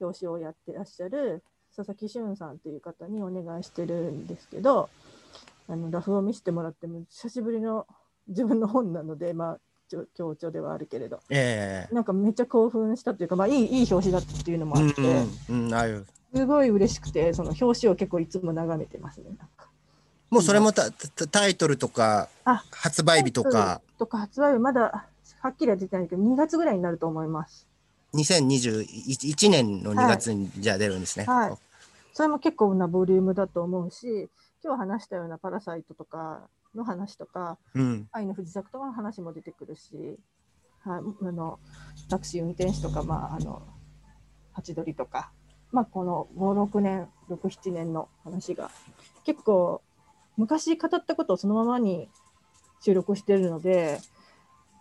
[0.00, 1.44] 表紙をやってらっしゃる
[1.76, 4.88] 佐々木俊さんという方にお願いしてるんですけど、
[5.68, 7.86] あの、ラフを見せてもらっても、久しぶりの
[8.28, 9.58] 自分の本なので、まあ、
[10.14, 11.20] 強調ではあるけれど、い。
[11.30, 11.94] ええ。
[11.94, 15.02] なんかめっちゃ興奮したというか、まあ、いい、いい表紙だったっていうのもあって、
[15.48, 16.06] うんうん。
[16.34, 19.36] すごい嬉しくて、その表紙を結構いつも眺めてますね。
[20.30, 25.08] もうそれもたたタイトルとかあ発売日とかとか発売日まだ
[25.40, 27.66] はっきりは出てないけど、2月ぐらいになると思います。
[28.14, 31.24] 2021年の2月にじゃあ出るんですね。
[31.24, 31.70] はい
[32.12, 34.28] それも結構なボリュームだと思うし、
[34.62, 38.08] 今日話したようなパラサイトとかの話とか、うん。
[38.12, 40.18] 愛の不時着とかの話も出てくるし、
[40.82, 41.58] はい、あの
[42.08, 43.62] タクシー運転手とか、まあ、あの
[44.52, 45.30] ハチドリとか、
[45.72, 48.70] まあ、この5、6年、6、7年の話が
[49.24, 49.82] 結構
[50.36, 52.08] 昔語ったことをそのままに
[52.80, 53.98] 収録してるので、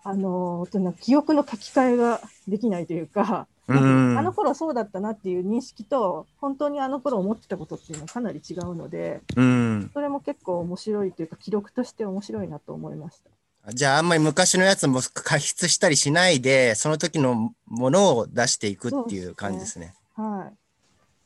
[0.03, 0.65] あの
[1.01, 9.91] 記憶の書き換えができないというか、うんあの頃そうだったなっていう認識と、本当にあの頃思ってたことっていうのはかなり違うので、うん。
[9.93, 13.29] それも結構面白いというか、記録として面白いなと思いました。
[13.73, 19.93] じゃああんまり昔のやつも加筆したりしないで、その時のものを出していくっていう感じですね。
[20.15, 20.49] は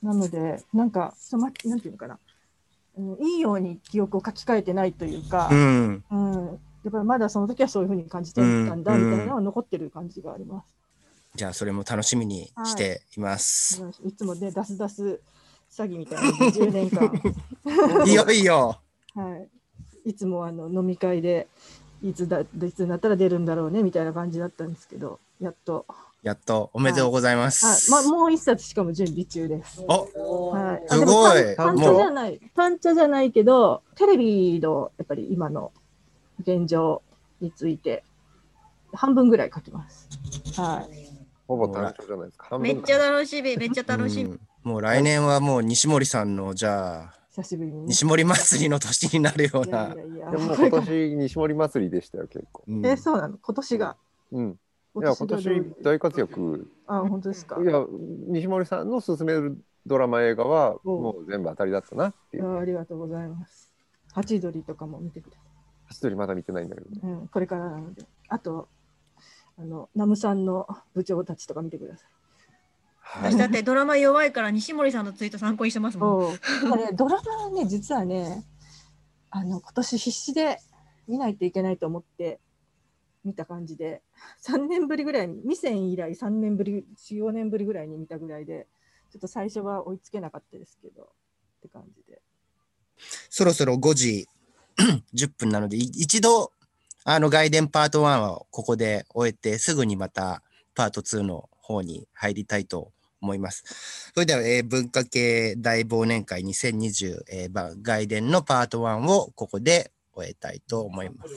[0.02, 0.06] い。
[0.06, 2.20] なので、なんか、そのなんていうのかな、
[2.98, 6.04] うん、いいように記憶を書き換えてないというか、うん。
[6.12, 10.82] うん、やっぱりまだその時はそういうふうに感じてたんだうんみたいなのは残ってる感じがあります。
[11.36, 13.84] じゃあそれも楽しみにしています。
[14.05, 15.19] いつもね、出す出す
[15.71, 18.05] 詐欺みたいなので10年間。
[18.05, 18.79] い いよいいよ。
[19.15, 19.36] は
[20.05, 20.09] い。
[20.09, 21.47] いつもあの飲み会で、
[22.03, 25.88] いつだ、いつになったら出るんだろうねみたいな感じだったんですけど、やっと。
[26.21, 27.89] やっとおめでとうございまはい、す。
[27.89, 29.84] ま、もう一冊しかも準備中です。
[29.88, 35.71] おはい、すごいあでも単単茶じゃない、単茶じゃないけど、テレビのやっぱり今の
[36.39, 37.01] 現状
[37.41, 38.03] について、
[38.93, 40.07] 半分ぐらい書きます。
[40.55, 41.03] はい。
[41.48, 42.58] ほぼ単調じゃないですか。
[42.60, 44.32] めっちゃ楽しみ、めっちゃ楽しみ。
[44.32, 47.86] うんもう来年はもう西森さんのじゃあ久しぶりに、ね。
[47.88, 49.94] 西森祭りの年になるような。
[49.94, 52.64] いやいやでももう今年西森祭りでしたよ結構。
[52.72, 53.38] うんえ、そうなの？
[53.38, 53.98] 今年が？
[54.32, 54.60] うん。
[54.96, 56.72] いや今今年大活躍。
[56.88, 57.62] あ、本当ですか？
[57.62, 57.86] いや
[58.28, 62.48] 西森さんの勧めるドラマ映画はもう全部当たりだったなっていう。
[62.48, 63.70] あありがとうございます。
[64.14, 65.44] ハチドリとかも見てくださ
[65.89, 67.02] 一人まだ見てないんだけどね。
[67.04, 67.06] い。
[67.06, 68.06] うん、これからなので。
[68.30, 68.70] あと、
[69.58, 72.10] あの、ナムさんの部長たちとか見てください。
[73.22, 76.34] 私だってドラマ弱いから西森さんのツイート参考にしてますもん。
[76.78, 78.43] ね、ドラマはね、実はね、
[79.30, 80.60] あの、今年必死で
[81.08, 82.39] 見ないといけないと思って
[83.24, 84.01] 見た感じで、
[84.47, 88.68] 3年ぶりぐらいに、未戦以来3年ぶり、4、5年ぶりぐらいに見たぐらいで、
[89.12, 91.08] ちょっと最初は追いつけなかったですけど、っ
[91.62, 92.22] て感じで。
[93.30, 94.28] そろそろ5時
[95.14, 96.51] 10分なので、い一度、
[97.06, 100.41] あの、外伝パート1はここで終えて、すぐにまた
[100.76, 102.91] パート2の方に入りたいと
[103.22, 104.12] 思います。
[104.14, 111.32] それでは、えー文化系大忘年会2020、えーば外伝のパート1をここで終えたいと思います。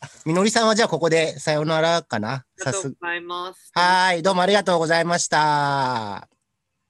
[0.00, 2.32] あみのりさんはじゃあここでさようならかな？
[2.32, 3.70] ありがとうございます。
[3.74, 6.37] はい、どうもありがとうございました。